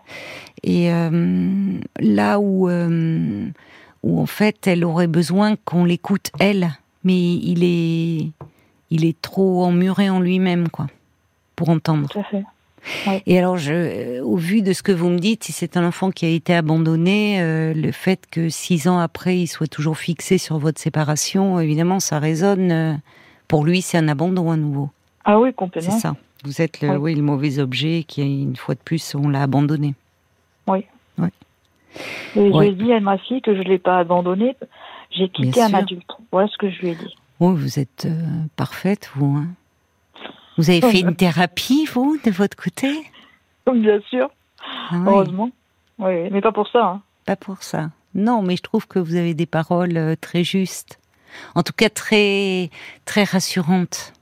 Et 0.64 0.90
là 0.90 2.40
où, 2.40 2.70
où, 2.70 4.22
en 4.22 4.26
fait, 4.26 4.68
elle 4.68 4.84
aurait 4.86 5.08
besoin 5.08 5.56
qu'on 5.56 5.86
l'écoute, 5.86 6.32
elle, 6.40 6.72
mais 7.04 7.36
il 7.36 7.64
est, 7.64 8.32
il 8.90 9.06
est 9.06 9.22
trop 9.22 9.64
emmuré 9.64 10.10
en 10.10 10.20
lui-même, 10.20 10.70
quoi, 10.70 10.88
pour 11.58 11.70
entendre. 11.70 12.08
Tout 12.08 12.20
à 12.20 12.24
fait. 12.24 12.46
Et 13.26 13.38
alors, 13.38 13.58
je, 13.58 13.74
euh, 13.74 14.24
au 14.24 14.38
vu 14.38 14.62
de 14.62 14.72
ce 14.72 14.82
que 14.82 14.94
vous 14.94 15.10
me 15.10 15.18
dites, 15.18 15.44
si 15.44 15.52
c'est 15.52 15.76
un 15.76 15.86
enfant 15.86 16.10
qui 16.12 16.26
a 16.26 16.30
été 16.30 16.56
abandonné, 16.56 17.42
euh, 17.42 17.74
le 17.74 17.92
fait 17.92 18.26
que 18.32 18.48
six 18.48 18.88
ans 18.88 19.00
après, 19.00 19.38
il 19.38 19.48
soit 19.48 19.68
toujours 19.68 19.98
fixé 19.98 20.38
sur 20.38 20.58
votre 20.58 20.80
séparation, 20.80 21.60
évidemment, 21.60 22.00
ça 22.00 22.20
résonne. 22.20 22.72
Euh, 22.72 22.94
pour 23.50 23.66
lui, 23.66 23.82
c'est 23.82 23.98
un 23.98 24.08
abandon 24.08 24.52
à 24.52 24.56
nouveau. 24.56 24.90
Ah 25.26 25.38
oui, 25.40 25.54
complètement. 25.54 25.92
C'est 25.92 26.00
ça. 26.00 26.16
Vous 26.46 26.62
êtes 26.62 26.82
le, 26.82 26.96
oui. 26.98 27.16
le 27.16 27.24
mauvais 27.24 27.60
objet 27.60 28.06
qui, 28.08 28.22
une 28.22 28.56
fois 28.56 28.76
de 28.76 28.80
plus, 28.80 29.16
on 29.16 29.28
l'a 29.28 29.42
abandonné. 29.42 29.96
Oui. 30.68 30.86
Oui. 31.18 31.30
Et 32.36 32.52
je 32.54 32.60
lui 32.60 32.68
ai 32.68 32.74
dit 32.74 32.94
à 32.94 33.00
ma 33.00 33.18
fille 33.18 33.42
que 33.42 33.54
je 33.54 33.60
ne 33.60 33.66
l'ai 33.66 33.80
pas 33.80 33.98
abandonné. 33.98 34.56
J'ai 35.12 35.30
quitté 35.30 35.62
un 35.62 35.74
adulte. 35.74 36.10
Voilà 36.32 36.48
ce 36.48 36.58
que 36.58 36.70
je 36.70 36.80
lui 36.80 36.90
ai 36.90 36.96
dit. 36.96 37.16
Oui, 37.40 37.54
vous 37.56 37.80
êtes 37.80 38.06
euh, 38.06 38.44
parfaite, 38.56 39.10
vous. 39.16 39.38
Hein. 39.38 39.48
Vous 40.58 40.70
avez 40.70 40.82
fait 40.82 41.00
une 41.02 41.16
thérapie, 41.16 41.86
vous, 41.86 42.18
de 42.24 42.32
votre 42.32 42.58
côté? 42.58 42.92
Bien 43.72 44.00
sûr. 44.10 44.30
Ah 44.90 44.96
Heureusement. 45.06 45.52
Oui, 46.00 46.30
mais 46.32 46.42
pas 46.42 46.52
pour 46.52 46.68
ça. 46.70 46.84
Hein. 46.84 47.02
Pas 47.26 47.36
pour 47.36 47.64
ça. 47.64 47.90
Non, 48.16 48.42
mais 48.42 48.56
je 48.56 48.62
trouve 48.62 48.88
que 48.88 49.00
vous 49.00 49.16
avez 49.16 49.34
des 49.34 49.46
paroles 49.46 49.98
euh, 49.98 50.16
très 50.20 50.44
justes. 50.44 51.00
En 51.56 51.64
tout 51.64 51.74
cas, 51.74 51.90
très, 51.90 52.70
très 53.06 53.24
rassurantes. 53.24 54.14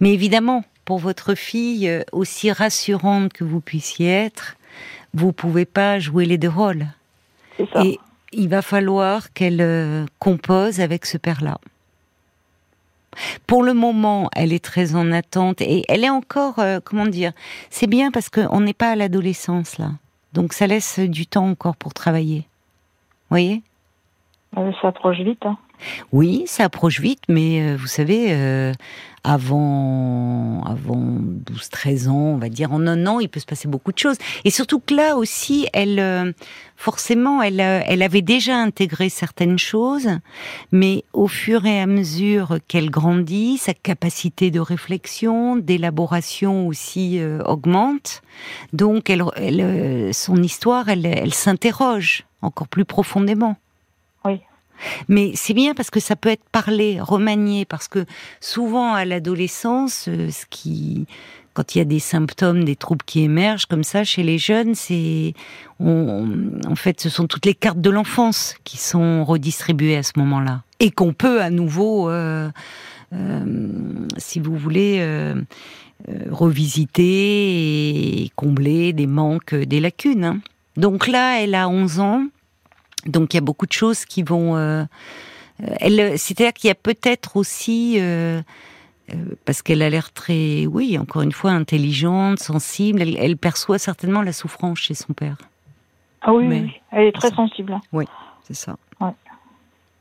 Mais 0.00 0.12
évidemment, 0.12 0.64
pour 0.84 0.98
votre 0.98 1.34
fille, 1.34 1.88
euh, 1.88 2.02
aussi 2.12 2.50
rassurante 2.50 3.32
que 3.32 3.44
vous 3.44 3.60
puissiez 3.60 4.08
être, 4.08 4.56
vous 5.12 5.32
pouvez 5.32 5.64
pas 5.64 5.98
jouer 5.98 6.24
les 6.24 6.38
deux 6.38 6.48
rôles. 6.48 6.86
Ça. 7.72 7.84
Et, 7.84 7.98
il 8.36 8.48
va 8.48 8.62
falloir 8.62 9.32
qu'elle 9.32 9.60
euh, 9.60 10.06
compose 10.18 10.80
avec 10.80 11.06
ce 11.06 11.18
père-là. 11.18 11.58
Pour 13.46 13.62
le 13.62 13.74
moment, 13.74 14.28
elle 14.34 14.52
est 14.52 14.64
très 14.64 14.94
en 14.94 15.12
attente 15.12 15.60
et 15.60 15.84
elle 15.88 16.04
est 16.04 16.10
encore, 16.10 16.58
euh, 16.58 16.80
comment 16.84 17.06
dire, 17.06 17.32
c'est 17.70 17.86
bien 17.86 18.10
parce 18.10 18.28
qu'on 18.28 18.60
n'est 18.60 18.74
pas 18.74 18.90
à 18.90 18.96
l'adolescence 18.96 19.78
là. 19.78 19.90
Donc 20.32 20.52
ça 20.52 20.66
laisse 20.66 20.98
du 20.98 21.26
temps 21.26 21.46
encore 21.48 21.76
pour 21.76 21.94
travailler. 21.94 22.40
Vous 22.40 23.30
voyez 23.30 23.62
Ça 24.54 24.88
approche 24.88 25.18
vite. 25.18 25.44
Hein. 25.46 25.56
Oui, 26.12 26.44
ça 26.46 26.64
approche 26.64 27.00
vite, 27.00 27.22
mais 27.28 27.60
euh, 27.60 27.76
vous 27.76 27.86
savez, 27.86 28.28
euh, 28.30 28.72
avant, 29.22 30.62
avant 30.64 31.18
12-13 31.50 32.08
ans, 32.08 32.14
on 32.14 32.36
va 32.36 32.48
dire, 32.48 32.72
en 32.72 32.86
un 32.86 33.06
an, 33.06 33.20
il 33.20 33.28
peut 33.28 33.40
se 33.40 33.46
passer 33.46 33.68
beaucoup 33.68 33.92
de 33.92 33.98
choses. 33.98 34.16
Et 34.44 34.50
surtout 34.50 34.80
que 34.80 34.94
là 34.94 35.16
aussi, 35.16 35.66
elle, 35.72 35.98
euh, 35.98 36.32
forcément, 36.76 37.42
elle, 37.42 37.60
elle 37.60 38.02
avait 38.02 38.22
déjà 38.22 38.56
intégré 38.56 39.08
certaines 39.08 39.58
choses, 39.58 40.08
mais 40.72 41.04
au 41.12 41.26
fur 41.26 41.66
et 41.66 41.80
à 41.80 41.86
mesure 41.86 42.58
qu'elle 42.68 42.90
grandit, 42.90 43.58
sa 43.58 43.74
capacité 43.74 44.50
de 44.50 44.60
réflexion, 44.60 45.56
d'élaboration 45.56 46.66
aussi 46.66 47.20
augmente. 47.44 48.22
Donc, 48.72 49.10
elle, 49.10 50.14
son 50.14 50.42
histoire, 50.42 50.88
elle, 50.88 51.06
elle 51.06 51.34
s'interroge 51.34 52.24
encore 52.42 52.68
plus 52.68 52.84
profondément. 52.84 53.56
Mais 55.08 55.32
c'est 55.34 55.54
bien 55.54 55.74
parce 55.74 55.90
que 55.90 56.00
ça 56.00 56.16
peut 56.16 56.28
être 56.28 56.44
parlé, 56.52 57.00
remanié, 57.00 57.64
parce 57.64 57.88
que 57.88 58.04
souvent 58.40 58.94
à 58.94 59.04
l'adolescence, 59.04 60.06
euh, 60.08 60.30
ce 60.30 60.44
qui, 60.48 61.06
quand 61.52 61.74
il 61.74 61.78
y 61.78 61.80
a 61.80 61.84
des 61.84 61.98
symptômes, 61.98 62.64
des 62.64 62.76
troubles 62.76 63.04
qui 63.04 63.22
émergent 63.22 63.66
comme 63.66 63.84
ça 63.84 64.04
chez 64.04 64.22
les 64.22 64.38
jeunes, 64.38 64.74
c'est, 64.74 65.34
en 65.80 66.74
fait, 66.76 67.00
ce 67.00 67.08
sont 67.08 67.26
toutes 67.26 67.46
les 67.46 67.54
cartes 67.54 67.80
de 67.80 67.90
l'enfance 67.90 68.56
qui 68.64 68.76
sont 68.76 69.24
redistribuées 69.24 69.96
à 69.96 70.02
ce 70.02 70.12
moment-là, 70.16 70.62
et 70.80 70.90
qu'on 70.90 71.12
peut 71.12 71.40
à 71.40 71.50
nouveau, 71.50 72.10
euh, 72.10 72.50
euh, 73.12 74.06
si 74.18 74.40
vous 74.40 74.56
voulez. 74.56 75.04
revisiter 76.30 77.00
et 78.24 78.30
combler 78.36 78.92
des 78.92 79.06
manques, 79.06 79.54
des 79.54 79.80
lacunes. 79.80 80.24
Hein. 80.24 80.40
Donc 80.76 81.06
là, 81.06 81.40
elle 81.40 81.54
a 81.54 81.68
11 81.68 82.00
ans, 82.00 82.26
donc 83.06 83.34
il 83.34 83.36
y 83.36 83.38
a 83.38 83.42
beaucoup 83.42 83.66
de 83.66 83.72
choses 83.72 84.04
qui 84.04 84.22
vont. 84.22 84.56
Euh, 84.56 84.84
elle, 85.80 86.18
c'est-à-dire 86.18 86.52
qu'il 86.52 86.68
y 86.68 86.70
a 86.70 86.74
peut-être 86.74 87.36
aussi 87.36 87.96
euh, 87.98 88.42
euh, 89.10 89.14
parce 89.44 89.62
qu'elle 89.62 89.82
a 89.82 89.90
l'air 89.90 90.12
très, 90.12 90.66
oui, 90.66 90.98
encore 90.98 91.22
une 91.22 91.32
fois, 91.32 91.50
intelligente, 91.50 92.38
sensible. 92.38 93.02
Elle, 93.02 93.36
perçoit 93.36 93.78
certainement 93.78 94.22
la 94.22 94.32
souffrance 94.32 94.78
chez 94.78 94.94
son 94.94 95.12
père. 95.12 95.36
Ah 96.22 96.32
oui, 96.32 96.46
oui. 96.48 96.72
elle 96.90 97.08
est 97.08 97.12
très 97.12 97.30
sensible. 97.30 97.78
Oui, 97.92 98.06
c'est 98.44 98.54
ça. 98.54 98.76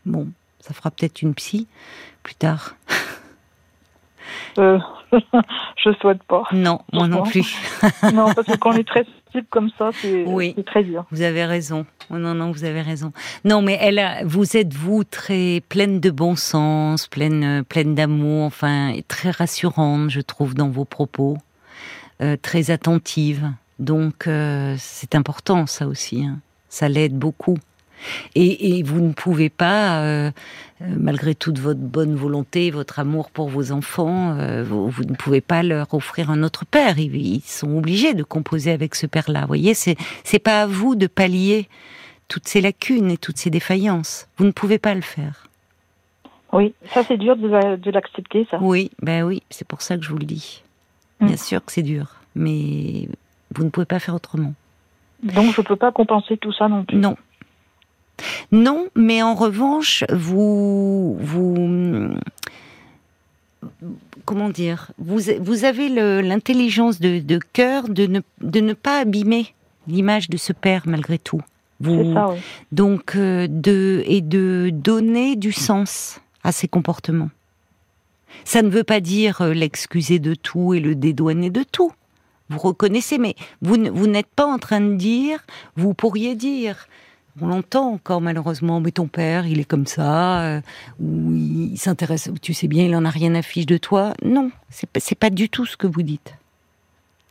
Bon, 0.06 0.28
ça 0.60 0.74
fera 0.74 0.92
peut-être 0.92 1.22
une 1.22 1.34
psy 1.34 1.68
plus 2.24 2.36
tard. 2.36 2.76
Euh, 4.58 4.80
je 5.84 5.94
souhaite 6.02 6.24
pas. 6.24 6.44
Non, 6.52 6.80
moi 6.92 7.08
non 7.08 7.24
plus. 7.24 7.56
non, 8.14 8.34
parce 8.34 8.48
que 8.48 8.58
quand 8.58 8.72
on 8.72 8.78
est 8.78 8.84
très 8.88 9.06
sensible 9.26 9.48
comme 9.50 9.70
ça, 9.78 9.92
c'est 9.94 10.26
très 10.66 10.84
dur. 10.84 11.06
Vous 11.12 11.22
avez 11.22 11.46
raison. 11.46 11.86
Oh, 12.10 12.18
non, 12.18 12.34
non, 12.34 12.52
vous 12.52 12.64
avez 12.64 12.82
raison. 12.82 13.12
Non, 13.46 13.62
mais 13.62 13.78
elle 13.82 14.00
a, 14.00 14.24
vous 14.26 14.58
êtes 14.58 14.74
vous 14.74 15.04
très 15.04 15.62
pleine 15.70 16.00
de 16.00 16.12
bon 16.12 16.36
sens, 16.36 17.08
pleine, 17.08 17.64
pleine 17.64 17.96
d'amour, 17.96 18.46
enfin 18.46 18.96
très 19.08 19.32
rassurante, 19.32 20.10
je 20.10 20.22
trouve, 20.22 20.54
dans 20.54 20.70
vos 20.70 20.86
propos, 20.86 21.38
euh, 22.22 22.38
très 22.42 22.72
attentive. 22.72 23.52
Donc 23.80 24.28
euh, 24.28 24.76
c'est 24.78 25.16
important 25.16 25.66
ça 25.66 25.88
aussi. 25.88 26.26
Hein. 26.26 26.40
Ça 26.70 26.90
l'aide 26.90 27.18
beaucoup. 27.18 27.58
Et, 28.36 28.84
vous 28.84 29.02
ne 29.02 29.14
pouvez 29.14 29.50
pas, 29.50 30.02
euh, 30.02 30.32
euh, 30.82 30.86
malgré 30.98 31.36
toute 31.36 31.60
votre 31.60 31.80
bonne 31.80 32.16
volonté, 32.16 32.72
votre 32.72 33.00
amour 33.00 33.30
pour 33.32 33.50
vos 33.50 33.72
enfants, 33.72 34.38
euh, 34.40 34.64
vous, 34.64 35.04
ne 35.04 35.16
pouvez 35.16 35.42
pas 35.42 35.64
leur 35.64 35.94
offrir 35.94 36.30
un 36.30 36.44
autre 36.44 36.66
père. 36.66 36.98
Ils, 37.00 37.42
sont 37.42 37.78
obligés 37.78 38.14
de 38.14 38.24
composer 38.24 38.72
avec 38.72 38.96
ce 38.96 39.08
père-là. 39.08 39.42
Vous 39.42 39.48
voyez, 39.48 39.74
c'est 39.74 39.96
c'est 40.24 40.40
pas 40.40 40.64
à 40.64 40.68
vous 40.68 40.96
de 40.96 41.08
pallier 41.08 41.68
toutes 42.28 42.48
ces 42.48 42.62
lacunes 42.62 43.12
et 43.12 43.18
toutes 43.18 43.38
ces 43.38 43.50
défaillances. 43.50 44.28
Vous 44.38 44.46
ne 44.46 44.52
pouvez 44.52 44.80
pas 44.80 44.96
le 44.96 45.02
faire. 45.02 45.48
Oui, 46.52 46.74
ça 46.94 47.04
c'est 47.04 47.18
dur 47.18 47.36
de, 47.36 47.92
l'accepter, 47.92 48.48
ça. 48.50 48.60
Oui, 48.62 48.92
ben 49.02 49.24
oui, 49.24 49.42
c'est 49.50 49.68
pour 49.68 49.82
ça 49.82 49.98
que 49.98 50.04
je 50.04 50.10
vous 50.10 50.20
le 50.20 50.26
dis. 50.26 50.64
Mm. 51.20 51.28
Bien 51.28 51.38
sûr 51.38 51.66
que 51.66 51.72
c'est 51.72 51.84
dur, 51.84 52.16
mais 52.36 53.08
vous 53.56 53.64
ne 53.64 53.70
pouvez 53.70 53.88
pas 53.88 54.00
faire 54.00 54.16
autrement. 54.16 54.54
Donc 55.24 55.54
je 55.54 55.62
ne 55.62 55.66
peux 55.66 55.76
pas 55.76 55.92
compenser 55.92 56.38
tout 56.38 56.52
ça 56.54 56.68
non 56.68 56.84
plus. 56.84 56.98
Non, 56.98 57.16
non, 58.54 58.88
mais 58.96 59.24
en 59.24 59.34
revanche, 59.34 60.04
vous, 60.12 61.18
vous, 61.20 62.12
comment 64.26 64.50
dire, 64.50 64.92
vous, 65.00 65.22
vous 65.42 65.66
avez 65.66 65.90
l'intelligence 66.22 67.00
de, 67.00 67.40
cœur 67.52 67.90
de 67.90 68.06
ne, 68.06 68.20
de 68.42 68.60
ne 68.60 68.74
pas 68.74 69.00
abîmer 69.00 69.56
l'image 69.88 70.30
de 70.30 70.38
ce 70.38 70.54
père 70.54 70.84
malgré 70.86 71.18
tout. 71.18 71.42
Vous, 71.80 72.14
ça, 72.14 72.30
oui. 72.30 72.38
Donc, 72.72 73.16
euh, 73.16 73.48
de, 73.50 74.04
et 74.06 74.22
de 74.22 74.70
donner 74.72 75.36
du 75.36 75.52
sens 75.52 76.22
à 76.44 76.52
ses 76.52 76.68
comportements. 76.68 77.32
Ça 78.46 78.62
ne 78.62 78.70
veut 78.70 78.84
pas 78.84 79.00
dire 79.00 79.42
euh, 79.42 79.54
l'excuser 79.54 80.20
de 80.20 80.36
tout 80.36 80.76
et 80.76 80.80
le 80.80 80.94
dédouaner 80.94 81.50
de 81.50 81.64
tout. 81.64 81.92
Vous 82.50 82.60
reconnaissez, 82.60 83.18
mais 83.18 83.34
vous, 83.64 83.78
vous 83.92 84.06
n'êtes 84.06 84.28
pas 84.28 84.46
en 84.46 84.60
train 84.60 84.80
de 84.80 84.94
dire, 84.94 85.44
vous 85.76 85.96
pourriez 85.96 86.36
dire, 86.36 86.88
on 87.42 87.48
l'entend 87.48 87.92
encore 87.92 88.22
malheureusement, 88.22 88.80
mais 88.80 88.92
ton 88.92 89.08
père, 89.08 89.48
il 89.48 89.60
est 89.60 89.66
comme 89.66 89.88
ça, 89.88 90.42
euh, 90.42 90.62
ou 91.00 91.34
il 91.34 91.78
s'intéresse, 91.78 92.32
tu 92.42 92.54
sais 92.54 92.68
bien, 92.68 92.86
il 92.86 92.96
en 92.96 93.06
a 93.06 93.10
rien 93.10 93.34
à 93.36 93.42
fiche 93.42 93.66
de 93.66 93.78
toi. 93.78 94.14
Non, 94.24 94.52
c'est 94.70 94.90
pas, 94.90 95.00
pas 95.20 95.30
du 95.30 95.50
tout 95.50 95.66
ce 95.66 95.76
que 95.76 95.88
vous 95.88 96.04
dites. 96.04 96.38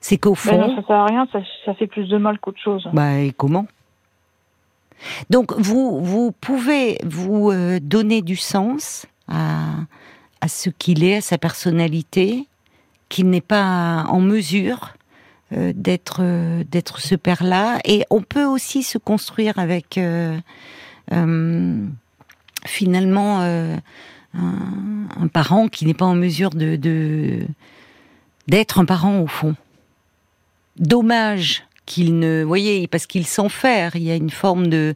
C'est 0.00 0.18
qu'au 0.18 0.30
ben 0.30 0.36
fond. 0.36 0.58
non, 0.58 0.76
ça 0.76 0.86
sert 0.86 0.96
à 0.96 1.06
rien, 1.06 1.28
ça, 1.32 1.74
fait 1.74 1.86
plus 1.86 2.08
de 2.08 2.18
mal 2.18 2.38
qu'autre 2.40 2.60
chose. 2.60 2.88
Bah, 2.92 3.18
et 3.18 3.32
comment? 3.36 3.66
Donc, 5.30 5.52
vous, 5.56 6.00
vous 6.00 6.32
pouvez 6.32 6.98
vous 7.04 7.50
euh, 7.50 7.78
donner 7.80 8.22
du 8.22 8.36
sens 8.36 9.06
à, 9.28 9.74
à 10.40 10.48
ce 10.48 10.70
qu'il 10.70 11.04
est, 11.04 11.16
à 11.16 11.20
sa 11.20 11.38
personnalité, 11.38 12.46
qu'il 13.08 13.30
n'est 13.30 13.40
pas 13.40 14.04
en 14.08 14.20
mesure 14.20 14.94
d'être 15.74 16.20
euh, 16.20 16.64
d'être 16.70 17.00
ce 17.00 17.14
père-là. 17.14 17.78
Et 17.84 18.04
on 18.10 18.22
peut 18.22 18.44
aussi 18.44 18.82
se 18.82 18.98
construire 18.98 19.58
avec 19.58 19.98
euh, 19.98 20.38
finalement 22.64 23.40
un, 24.34 25.28
parent 25.32 25.68
qui 25.68 25.86
n'est 25.86 25.94
pas 25.94 26.06
en 26.06 26.14
mesure 26.14 26.50
de 26.50 27.46
d'être 28.48 28.78
un 28.78 28.84
parent 28.84 29.20
au 29.20 29.26
fond. 29.26 29.54
Dommage 30.78 31.64
qu'il 31.86 32.18
ne, 32.18 32.42
voyez, 32.42 32.86
parce 32.86 33.06
qu'il 33.06 33.26
s'en. 33.26 33.48
Il 33.94 34.02
y 34.02 34.10
a 34.10 34.16
une 34.16 34.30
forme 34.30 34.68
de, 34.68 34.94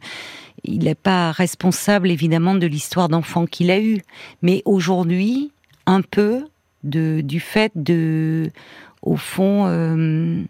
il 0.63 0.85
n'est 0.85 0.95
pas 0.95 1.31
responsable 1.31 2.09
évidemment 2.09 2.55
de 2.55 2.67
l'histoire 2.67 3.09
d'enfant 3.09 3.45
qu'il 3.45 3.71
a 3.71 3.79
eue, 3.79 4.01
mais 4.41 4.61
aujourd'hui, 4.65 5.51
un 5.85 6.01
peu 6.01 6.43
de 6.83 7.21
du 7.21 7.39
fait 7.39 7.71
de, 7.75 8.49
au 9.07 9.15
fond, 9.15 9.67
euh, 9.67 10.43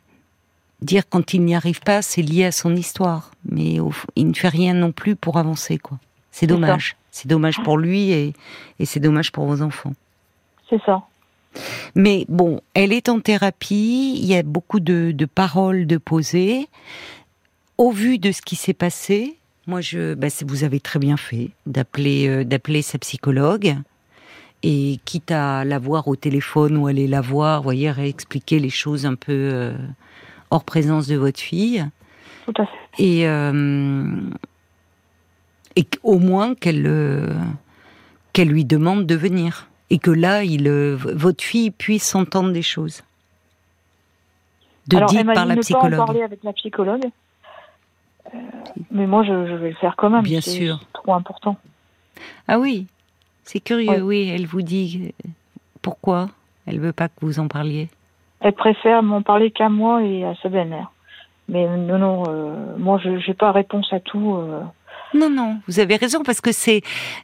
dire 0.81 1.03
quand 1.07 1.33
il 1.33 1.43
n'y 1.43 1.55
arrive 1.55 1.81
pas, 1.81 2.01
c'est 2.01 2.23
lié 2.23 2.45
à 2.45 2.51
son 2.51 2.75
histoire. 2.75 3.31
Mais 3.49 3.77
il 4.15 4.27
ne 4.27 4.33
fait 4.33 4.49
rien 4.49 4.73
non 4.73 4.91
plus 4.91 5.15
pour 5.15 5.37
avancer, 5.37 5.77
quoi. 5.77 5.99
C'est 6.31 6.47
dommage. 6.47 6.97
C'est 7.11 7.27
dommage 7.27 7.61
pour 7.63 7.77
lui 7.77 8.11
et, 8.11 8.33
c'est 8.83 8.99
dommage 8.99 9.31
pour 9.31 9.45
vos 9.45 9.61
enfants. 9.61 9.93
C'est 10.69 10.81
ça. 10.85 11.03
Mais 11.95 12.25
bon, 12.29 12.61
elle 12.73 12.93
est 12.93 13.09
en 13.09 13.19
thérapie, 13.19 14.13
il 14.15 14.25
y 14.25 14.35
a 14.35 14.43
beaucoup 14.43 14.79
de, 14.79 15.13
paroles 15.25 15.87
de 15.87 15.97
poser. 15.97 16.67
Au 17.77 17.91
vu 17.91 18.19
de 18.19 18.31
ce 18.31 18.41
qui 18.41 18.55
s'est 18.55 18.73
passé, 18.73 19.37
moi, 19.65 19.81
je, 19.81 20.13
bah, 20.13 20.27
vous 20.45 20.63
avez 20.63 20.79
très 20.79 20.99
bien 20.99 21.17
fait 21.17 21.51
d'appeler, 21.65 22.27
euh, 22.27 22.43
d'appeler 22.43 22.81
sa 22.81 22.97
psychologue 22.97 23.75
et 24.63 24.99
quitte 25.05 25.31
à 25.31 25.63
la 25.65 25.79
voir 25.79 26.07
au 26.07 26.15
téléphone 26.15 26.77
ou 26.77 26.87
aller 26.87 27.07
la 27.07 27.21
voir, 27.21 27.61
voyez, 27.61 27.91
réexpliquer 27.91 28.59
les 28.59 28.69
choses 28.69 29.05
un 29.05 29.15
peu 29.15 29.31
euh, 29.31 29.73
hors 30.49 30.63
présence 30.63 31.07
de 31.07 31.15
votre 31.15 31.39
fille. 31.39 31.87
Tout 32.45 32.53
à 32.61 32.65
fait. 32.65 33.03
Et, 33.03 33.27
euh, 33.27 34.19
et 35.75 35.85
au 36.03 36.17
moins 36.17 36.55
qu'elle 36.55 36.87
euh, 36.87 37.33
qu'elle 38.33 38.49
lui 38.49 38.65
demande 38.65 39.05
de 39.05 39.15
venir. 39.15 39.67
Et 39.89 39.99
que 39.99 40.11
là, 40.11 40.43
il, 40.43 40.69
votre 40.69 41.43
fille 41.43 41.71
puisse 41.71 42.13
entendre 42.13 42.51
des 42.51 42.61
choses. 42.61 43.03
De 44.87 44.97
dire 45.07 45.25
par 45.33 45.45
la 45.45 45.55
psychologue. 45.57 45.97
Pas 45.97 46.03
en 46.03 46.05
parler 46.05 46.23
avec 46.23 46.43
la 46.43 46.53
psychologue. 46.53 47.05
mais 48.91 49.07
moi, 49.07 49.23
je, 49.23 49.31
vais 49.31 49.69
le 49.69 49.75
faire 49.75 49.95
quand 49.97 50.09
même. 50.09 50.23
Bien 50.23 50.41
sûr. 50.41 50.81
trop 50.93 51.13
important. 51.13 51.57
Ah 52.47 52.59
oui, 52.59 52.87
c'est 53.47 53.61
curieux, 53.61 54.01
oui. 54.03 54.29
Elle 54.33 54.45
vous 54.45 54.61
dit 54.61 55.13
pourquoi 55.81 56.29
elle 56.65 56.79
veut 56.81 56.91
pas 56.91 57.07
que 57.07 57.13
vous 57.21 57.39
en 57.39 57.47
parliez? 57.47 57.87
Elle 58.41 58.53
préfère 58.53 59.01
m'en 59.01 59.21
parler 59.21 59.51
qu'à 59.51 59.69
moi 59.69 60.03
et 60.03 60.25
à 60.25 60.35
sa 60.43 60.49
belle-mère. 60.49 60.91
Mais 61.47 61.65
non, 61.65 61.97
non, 61.97 62.23
euh, 62.27 62.77
moi 62.77 62.99
je 63.01 63.09
n'ai 63.09 63.33
pas 63.33 63.53
réponse 63.53 63.87
à 63.93 64.01
tout. 64.01 64.35
Euh, 64.35 64.61
Non, 65.13 65.29
non, 65.29 65.59
vous 65.67 65.79
avez 65.79 65.95
raison 65.95 66.23
parce 66.23 66.41
que 66.41 66.51
c'est 66.51 66.81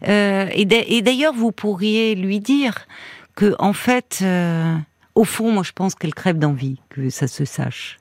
euh, 0.07 0.47
et 0.55 1.01
d'ailleurs 1.01 1.33
vous 1.33 1.51
pourriez 1.51 2.15
lui 2.15 2.39
dire 2.39 2.85
que 3.35 3.53
en 3.59 3.73
fait, 3.73 4.19
euh, 4.21 4.75
au 5.15 5.25
fond, 5.25 5.51
moi 5.51 5.63
je 5.63 5.73
pense 5.73 5.93
qu'elle 5.93 6.13
crève 6.13 6.39
d'envie 6.39 6.79
que 6.87 7.09
ça 7.09 7.27
se 7.27 7.43
sache. 7.43 7.97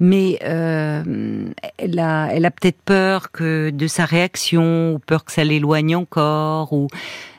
Mais 0.00 0.38
euh, 0.44 1.44
elle 1.78 1.98
a, 1.98 2.50
peut-être 2.50 2.80
peur 2.84 3.30
que 3.30 3.70
de 3.70 3.86
sa 3.86 4.04
réaction, 4.04 4.94
ou 4.94 4.98
peur 4.98 5.24
que 5.24 5.32
ça 5.32 5.44
l'éloigne 5.44 5.96
encore, 5.96 6.72
ou 6.72 6.88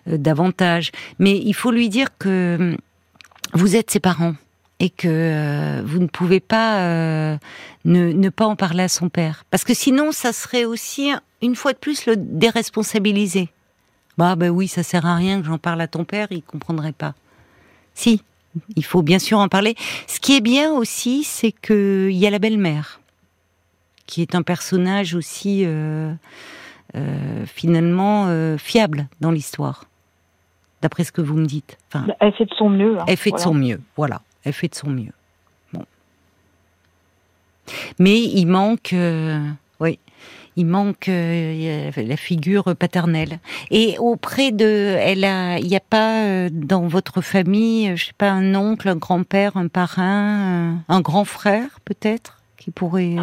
davantage. 0.08 0.92
Mais 1.20 1.38
il 1.38 1.54
faut 1.54 1.72
lui 1.72 1.90
dire 1.90 2.10
que 2.18 2.76
vous 3.54 3.76
êtes 3.76 3.92
ses 3.92 4.00
parents 4.00 4.36
et 4.80 4.90
que 4.90 5.08
euh, 5.08 5.82
vous 5.86 6.00
ne 6.00 6.08
pouvez 6.08 6.40
pas 6.40 6.82
euh, 6.82 7.38
ne, 7.86 8.30
pas 8.30 8.46
en 8.46 8.56
parler 8.56 8.84
à 8.84 8.90
son 8.90 9.10
père. 9.10 9.46
Parce 9.50 9.64
que 9.64 9.74
sinon, 9.74 10.12
ça 10.12 10.34
serait 10.34 10.66
aussi, 10.66 11.12
une 11.42 11.56
fois 11.56 11.74
de 11.74 11.78
plus, 11.78 12.06
le 12.06 12.16
déresponsabiliser. 12.18 13.50
Bah, 14.18 14.36
ben 14.36 14.50
oui, 14.50 14.68
ça 14.68 14.84
sert 14.84 15.06
à 15.06 15.16
rien 15.16 15.40
que 15.40 15.48
j'en 15.48 15.58
parle 15.58 15.82
à 15.82 15.88
ton 15.88 16.04
père, 16.04 16.28
il 16.32 16.44
comprendrait 16.44 16.92
pas. 16.92 17.14
Si, 17.96 18.22
il 18.76 18.84
faut 18.84 19.02
bien 19.02 19.20
sûr 19.20 19.40
en 19.40 19.48
parler. 19.48 19.76
Ce 20.08 20.20
qui 20.20 20.36
est 20.36 20.42
bien 20.42 20.72
aussi, 20.72 21.24
c'est 21.24 21.52
qu'il 21.52 22.12
y 22.12 22.28
a 22.28 22.30
la 22.30 22.40
belle-mère, 22.40 23.00
qui 24.06 24.22
est 24.22 24.36
un 24.36 24.42
personnage 24.42 25.16
aussi, 25.16 25.64
euh, 25.66 26.14
finalement, 27.46 28.58
fiable 28.58 29.08
dans 29.22 29.32
l'histoire 29.32 29.86
d'après 30.82 31.06
ce 31.06 31.12
que 31.14 31.22
vous 31.22 31.38
me 31.38 31.46
dites. 31.46 31.78
Enfin, 31.88 32.06
elle 32.20 32.34
fait 32.34 32.46
de 32.46 32.54
son 32.58 32.70
mieux. 32.70 33.00
Hein, 33.00 33.06
elle 33.08 33.18
fait 33.18 33.32
de 33.32 33.38
son 33.38 33.54
mieux, 33.54 33.80
voilà 33.96 34.22
elle 34.44 34.54
fait 34.54 34.68
de 34.68 34.76
son 34.76 34.90
mieux. 34.90 35.14
Bon. 35.74 35.86
Mais 38.00 38.20
il 38.20 38.46
manque, 38.46 38.94
euh, 38.94 39.40
oui, 39.80 40.00
il 40.56 40.66
manque 40.66 41.10
euh, 41.10 41.92
la 41.96 42.18
figure 42.18 42.76
paternelle. 42.76 43.40
Et 43.72 43.98
auprès 44.00 44.52
de, 44.52 44.96
elle 45.00 45.26
a, 45.26 45.58
il 45.60 45.68
n'y 45.68 45.76
a 45.76 45.82
pas 45.82 46.24
euh, 46.26 46.50
dans 46.52 46.88
votre 46.88 47.22
famille, 47.22 47.96
je 47.96 48.06
sais 48.06 48.14
pas, 48.18 48.32
un 48.32 48.56
oncle, 48.56 48.90
un 48.90 48.96
grand-père, 48.96 49.58
un 49.58 49.68
parrain, 49.68 50.78
un 50.88 51.02
grand 51.02 51.26
frère 51.26 51.80
peut-être 51.86 52.40
qui 52.58 52.72
pourrait. 52.72 53.16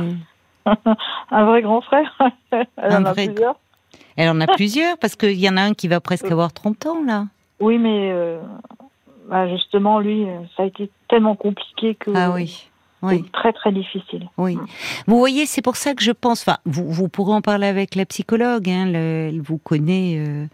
un 1.31 1.45
vrai 1.45 1.63
grand 1.63 1.81
frère. 1.81 2.19
elle 2.53 2.95
en 2.95 3.05
a 3.05 3.15
plusieurs. 3.15 3.57
Elle 4.17 4.29
en 4.29 4.41
a 4.41 4.47
plusieurs 4.57 4.99
parce 4.99 5.17
qu'il 5.17 5.39
y 5.39 5.49
en 5.49 5.57
a 5.57 5.63
un 5.63 5.75
qui 5.75 5.89
va 5.89 6.01
presque 6.01 6.31
avoir 6.31 6.53
30 6.53 6.87
ans 6.87 7.05
là. 7.05 7.27
Oui, 7.61 7.79
mais 7.79 8.11
bah, 9.31 9.49
justement, 9.49 10.01
lui, 10.01 10.29
euh, 10.29 10.41
ça 10.57 10.65
a 10.65 10.67
été 10.67 10.91
tellement 11.09 11.37
compliqué 11.37 11.95
que. 11.95 12.11
Ah 12.17 12.33
oui. 12.33 12.69
Oui. 13.03 13.25
Très 13.33 13.53
très 13.53 13.73
difficile. 13.73 14.29
Oui. 14.37 14.57
Mm. 14.57 14.67
Vous 15.07 15.19
voyez, 15.19 15.47
c'est 15.47 15.63
pour 15.63 15.77
ça 15.77 15.95
que 15.95 16.03
je 16.03 16.13
pense. 16.13 16.43
Enfin, 16.43 16.59
vous, 16.65 16.91
vous 16.91 17.09
pourrez 17.09 17.33
en 17.33 17.41
parler 17.41 17.67
avec 17.67 17.95
la 17.95 18.05
psychologue. 18.07 18.69
Hein, 18.69 18.93
elle 18.95 19.41
vous 19.41 19.59
connaît 19.59 20.19
euh, 20.19 20.47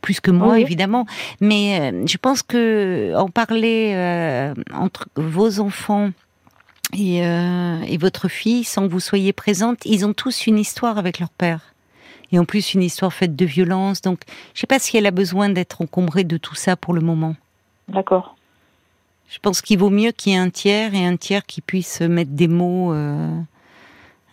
plus 0.00 0.20
que 0.20 0.30
moi, 0.30 0.60
évidemment. 0.60 1.06
Mais 1.40 1.92
euh, 1.92 2.06
je 2.06 2.16
pense 2.16 2.42
que 2.42 3.14
en 3.16 3.28
parler 3.28 4.54
entre 4.72 5.08
vos 5.16 5.60
enfants 5.60 6.10
et, 6.92 7.18
et 7.18 7.98
votre 7.98 8.28
fille, 8.28 8.64
sans 8.64 8.86
que 8.86 8.92
vous 8.92 9.00
soyez 9.00 9.32
présente, 9.32 9.84
ils 9.84 10.06
ont 10.06 10.12
tous 10.12 10.46
une 10.46 10.58
histoire 10.58 10.98
avec 10.98 11.18
leur 11.18 11.30
père 11.30 11.70
et 12.32 12.38
en 12.38 12.44
plus 12.44 12.74
une 12.74 12.82
histoire 12.82 13.12
faite 13.12 13.36
de 13.36 13.44
violence. 13.44 14.00
Donc, 14.00 14.20
je 14.54 14.60
sais 14.60 14.66
pas 14.66 14.78
si 14.78 14.96
elle 14.96 15.06
a 15.06 15.10
besoin 15.10 15.48
d'être 15.48 15.82
encombrée 15.82 16.24
de 16.24 16.36
tout 16.36 16.54
ça 16.54 16.76
pour 16.76 16.94
le 16.94 17.00
moment. 17.00 17.34
D'accord. 17.88 18.36
Je 19.30 19.38
pense 19.38 19.62
qu'il 19.62 19.78
vaut 19.78 19.90
mieux 19.90 20.10
qu'il 20.10 20.32
y 20.32 20.34
ait 20.34 20.38
un 20.38 20.50
tiers 20.50 20.94
et 20.94 21.04
un 21.04 21.16
tiers 21.16 21.46
qui 21.46 21.60
puisse 21.60 22.00
mettre 22.00 22.32
des 22.32 22.48
mots 22.48 22.92
euh, 22.92 23.30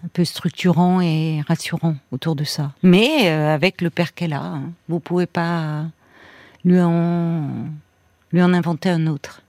un 0.03 0.07
peu 0.11 0.25
structurants 0.25 1.01
et 1.01 1.41
rassurants 1.47 1.95
autour 2.11 2.35
de 2.35 2.43
ça. 2.43 2.71
Mais 2.83 3.29
euh, 3.29 3.53
avec 3.53 3.81
le 3.81 3.89
père 3.89 4.13
qu'elle 4.13 4.33
a, 4.33 4.41
hein, 4.41 4.71
vous 4.89 4.99
pouvez 4.99 5.27
pas 5.27 5.85
lui 6.65 6.81
en 6.81 7.43
lui 8.31 8.41
en 8.41 8.53
inventer 8.53 8.89
un 8.89 9.07
autre. 9.07 9.41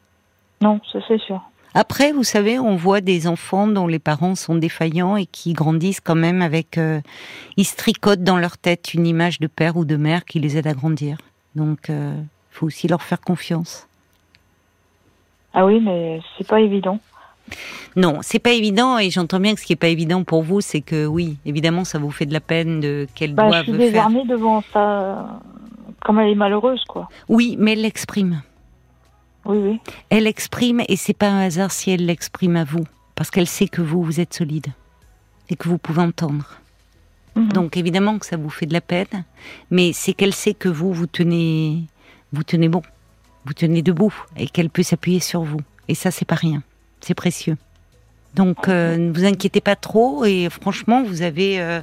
Non, 0.60 0.80
ça 0.92 1.00
c'est 1.08 1.20
sûr. 1.20 1.42
Après, 1.74 2.12
vous 2.12 2.24
savez, 2.24 2.58
on 2.58 2.76
voit 2.76 3.00
des 3.00 3.26
enfants 3.26 3.66
dont 3.66 3.86
les 3.86 3.98
parents 3.98 4.34
sont 4.34 4.54
défaillants 4.54 5.16
et 5.16 5.26
qui 5.26 5.52
grandissent 5.52 6.00
quand 6.00 6.14
même 6.14 6.42
avec... 6.42 6.78
Euh, 6.78 7.00
ils 7.56 7.64
se 7.64 7.76
tricotent 7.76 8.22
dans 8.22 8.38
leur 8.38 8.58
tête 8.58 8.94
une 8.94 9.06
image 9.06 9.38
de 9.38 9.46
père 9.46 9.76
ou 9.76 9.84
de 9.84 9.96
mère 9.96 10.24
qui 10.24 10.40
les 10.40 10.56
aide 10.56 10.66
à 10.66 10.72
grandir. 10.72 11.18
Donc, 11.54 11.86
il 11.88 11.94
euh, 11.94 12.20
faut 12.50 12.66
aussi 12.66 12.88
leur 12.88 13.02
faire 13.02 13.20
confiance. 13.20 13.87
Ah 15.54 15.64
oui, 15.64 15.80
mais 15.80 16.20
c'est 16.36 16.46
pas 16.46 16.60
évident. 16.60 17.00
Non, 17.96 18.18
c'est 18.22 18.38
pas 18.38 18.52
évident 18.52 18.98
et 18.98 19.10
j'entends 19.10 19.40
bien 19.40 19.54
que 19.54 19.60
ce 19.60 19.66
qui 19.66 19.72
est 19.72 19.76
pas 19.76 19.88
évident 19.88 20.22
pour 20.22 20.42
vous, 20.42 20.60
c'est 20.60 20.82
que 20.82 21.06
oui, 21.06 21.38
évidemment, 21.46 21.84
ça 21.84 21.98
vous 21.98 22.10
fait 22.10 22.26
de 22.26 22.32
la 22.32 22.40
peine 22.40 22.80
de 22.80 23.08
qu'elle 23.14 23.34
bah, 23.34 23.48
doive 23.48 23.64
faire. 23.64 23.74
Je 23.74 23.80
suis 23.80 23.90
désarmée 23.90 24.24
devant 24.24 24.62
ça, 24.72 25.40
comme 26.00 26.20
elle 26.20 26.30
est 26.30 26.34
malheureuse, 26.34 26.84
quoi. 26.84 27.08
Oui, 27.28 27.56
mais 27.58 27.72
elle 27.72 27.82
l'exprime. 27.82 28.42
Oui, 29.44 29.80
Elle 30.10 30.26
exprime, 30.26 30.82
et 30.88 30.96
c'est 30.96 31.16
pas 31.16 31.28
un 31.28 31.46
hasard 31.46 31.70
si 31.70 31.90
elle 31.90 32.04
l'exprime 32.04 32.56
à 32.56 32.64
vous, 32.64 32.84
parce 33.14 33.30
qu'elle 33.30 33.46
sait 33.46 33.68
que 33.68 33.80
vous, 33.80 34.02
vous 34.02 34.20
êtes 34.20 34.34
solide 34.34 34.66
et 35.48 35.56
que 35.56 35.68
vous 35.68 35.78
pouvez 35.78 36.02
entendre. 36.02 36.60
Mhm. 37.34 37.52
Donc 37.52 37.76
évidemment 37.76 38.18
que 38.18 38.26
ça 38.26 38.36
vous 38.36 38.50
fait 38.50 38.66
de 38.66 38.74
la 38.74 38.82
peine, 38.82 39.24
mais 39.70 39.92
c'est 39.94 40.12
qu'elle 40.12 40.34
sait 40.34 40.54
que 40.54 40.68
vous, 40.68 40.92
vous 40.92 41.06
tenez, 41.06 41.84
vous 42.32 42.42
tenez 42.42 42.68
bon, 42.68 42.82
vous 43.48 43.54
tenez 43.54 43.80
debout, 43.80 44.14
et 44.36 44.46
qu'elle 44.46 44.68
peut 44.68 44.82
s'appuyer 44.82 45.20
sur 45.20 45.42
vous. 45.42 45.60
Et 45.88 45.94
ça, 45.94 46.10
c'est 46.10 46.26
pas 46.26 46.34
rien, 46.34 46.62
c'est 47.00 47.14
précieux. 47.14 47.56
Donc 48.34 48.68
euh, 48.68 48.98
ne 48.98 49.10
vous 49.10 49.24
inquiétez 49.24 49.62
pas 49.62 49.74
trop, 49.74 50.26
et 50.26 50.48
franchement, 50.50 51.02
vous 51.02 51.22
avez 51.22 51.60
euh, 51.60 51.80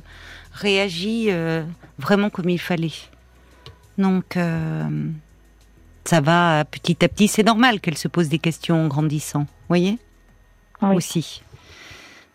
réagi 0.53 1.25
euh, 1.29 1.63
vraiment 1.97 2.29
comme 2.29 2.49
il 2.49 2.59
fallait. 2.59 2.93
Donc 3.97 4.37
ça 6.03 6.21
va 6.21 6.65
petit 6.65 7.03
à 7.03 7.07
petit. 7.07 7.27
C'est 7.27 7.43
normal 7.43 7.79
qu'elle 7.79 7.97
se 7.97 8.07
pose 8.07 8.29
des 8.29 8.39
questions 8.39 8.85
en 8.85 8.87
grandissant, 8.87 9.47
voyez? 9.67 9.97
Aussi. 10.81 11.41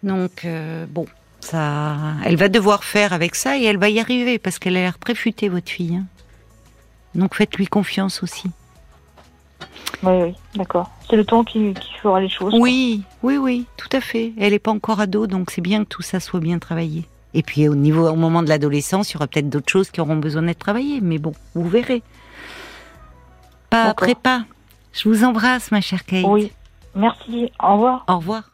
Donc, 0.03 0.45
bon, 0.89 1.07
ça, 1.39 2.15
elle 2.25 2.37
va 2.37 2.49
devoir 2.49 2.83
faire 2.83 3.13
avec 3.13 3.37
ça 3.37 3.59
et 3.59 3.63
elle 3.63 3.77
va 3.77 3.91
y 3.91 4.01
arriver 4.01 4.41
parce 4.41 4.59
qu'elle 4.59 4.77
a 4.77 4.81
l'air 4.81 4.99
très 4.99 5.15
futée, 5.15 5.49
votre 5.49 5.71
fille. 5.71 5.97
Hein. 5.97 6.07
Donc, 7.15 7.37
faites-lui 7.37 7.67
confiance 7.67 8.25
aussi. 8.25 8.51
Oui, 10.03 10.23
oui, 10.23 10.35
d'accord. 10.55 10.91
C'est 11.09 11.17
le 11.17 11.25
temps 11.25 11.45
qui, 11.45 11.75
fera 12.03 12.21
les 12.21 12.29
choses. 12.29 12.55
Oui, 12.59 13.03
oui, 13.23 13.37
oui, 13.37 13.67
tout 13.77 13.89
à 13.93 14.01
fait. 14.01 14.33
Elle 14.39 14.53
n'est 14.53 14.59
pas 14.59 14.71
encore 14.71 15.01
ado, 15.01 15.27
donc 15.27 15.51
c'est 15.51 15.61
bien 15.61 15.85
que 15.85 15.89
tout 15.89 16.03
ça 16.03 16.21
soit 16.21 16.41
bien 16.41 16.59
travaillé. 16.59 17.05
Et 17.35 17.43
puis 17.43 17.69
au 17.69 17.75
niveau, 17.75 18.09
au 18.09 18.17
moment 18.17 18.43
de 18.43 18.49
l'adolescence, 18.49 19.11
il 19.11 19.15
y 19.15 19.17
aura 19.17 19.27
peut-être 19.27 19.49
d'autres 19.49 19.71
choses 19.71 19.91
qui 19.91 20.01
auront 20.01 20.17
besoin 20.17 20.43
d'être 20.43 20.59
travaillées, 20.59 21.01
mais 21.01 21.19
bon, 21.19 21.33
vous 21.55 21.69
verrez. 21.69 22.03
Pas 23.69 23.85
après 23.85 24.15
pas. 24.15 24.45
Je 24.93 25.09
vous 25.09 25.23
embrasse, 25.23 25.71
ma 25.71 25.81
chère 25.81 26.05
Kate. 26.05 26.25
Oui. 26.27 26.51
Merci. 26.95 27.53
Au 27.63 27.75
revoir. 27.75 28.05
Au 28.09 28.17
revoir. 28.17 28.43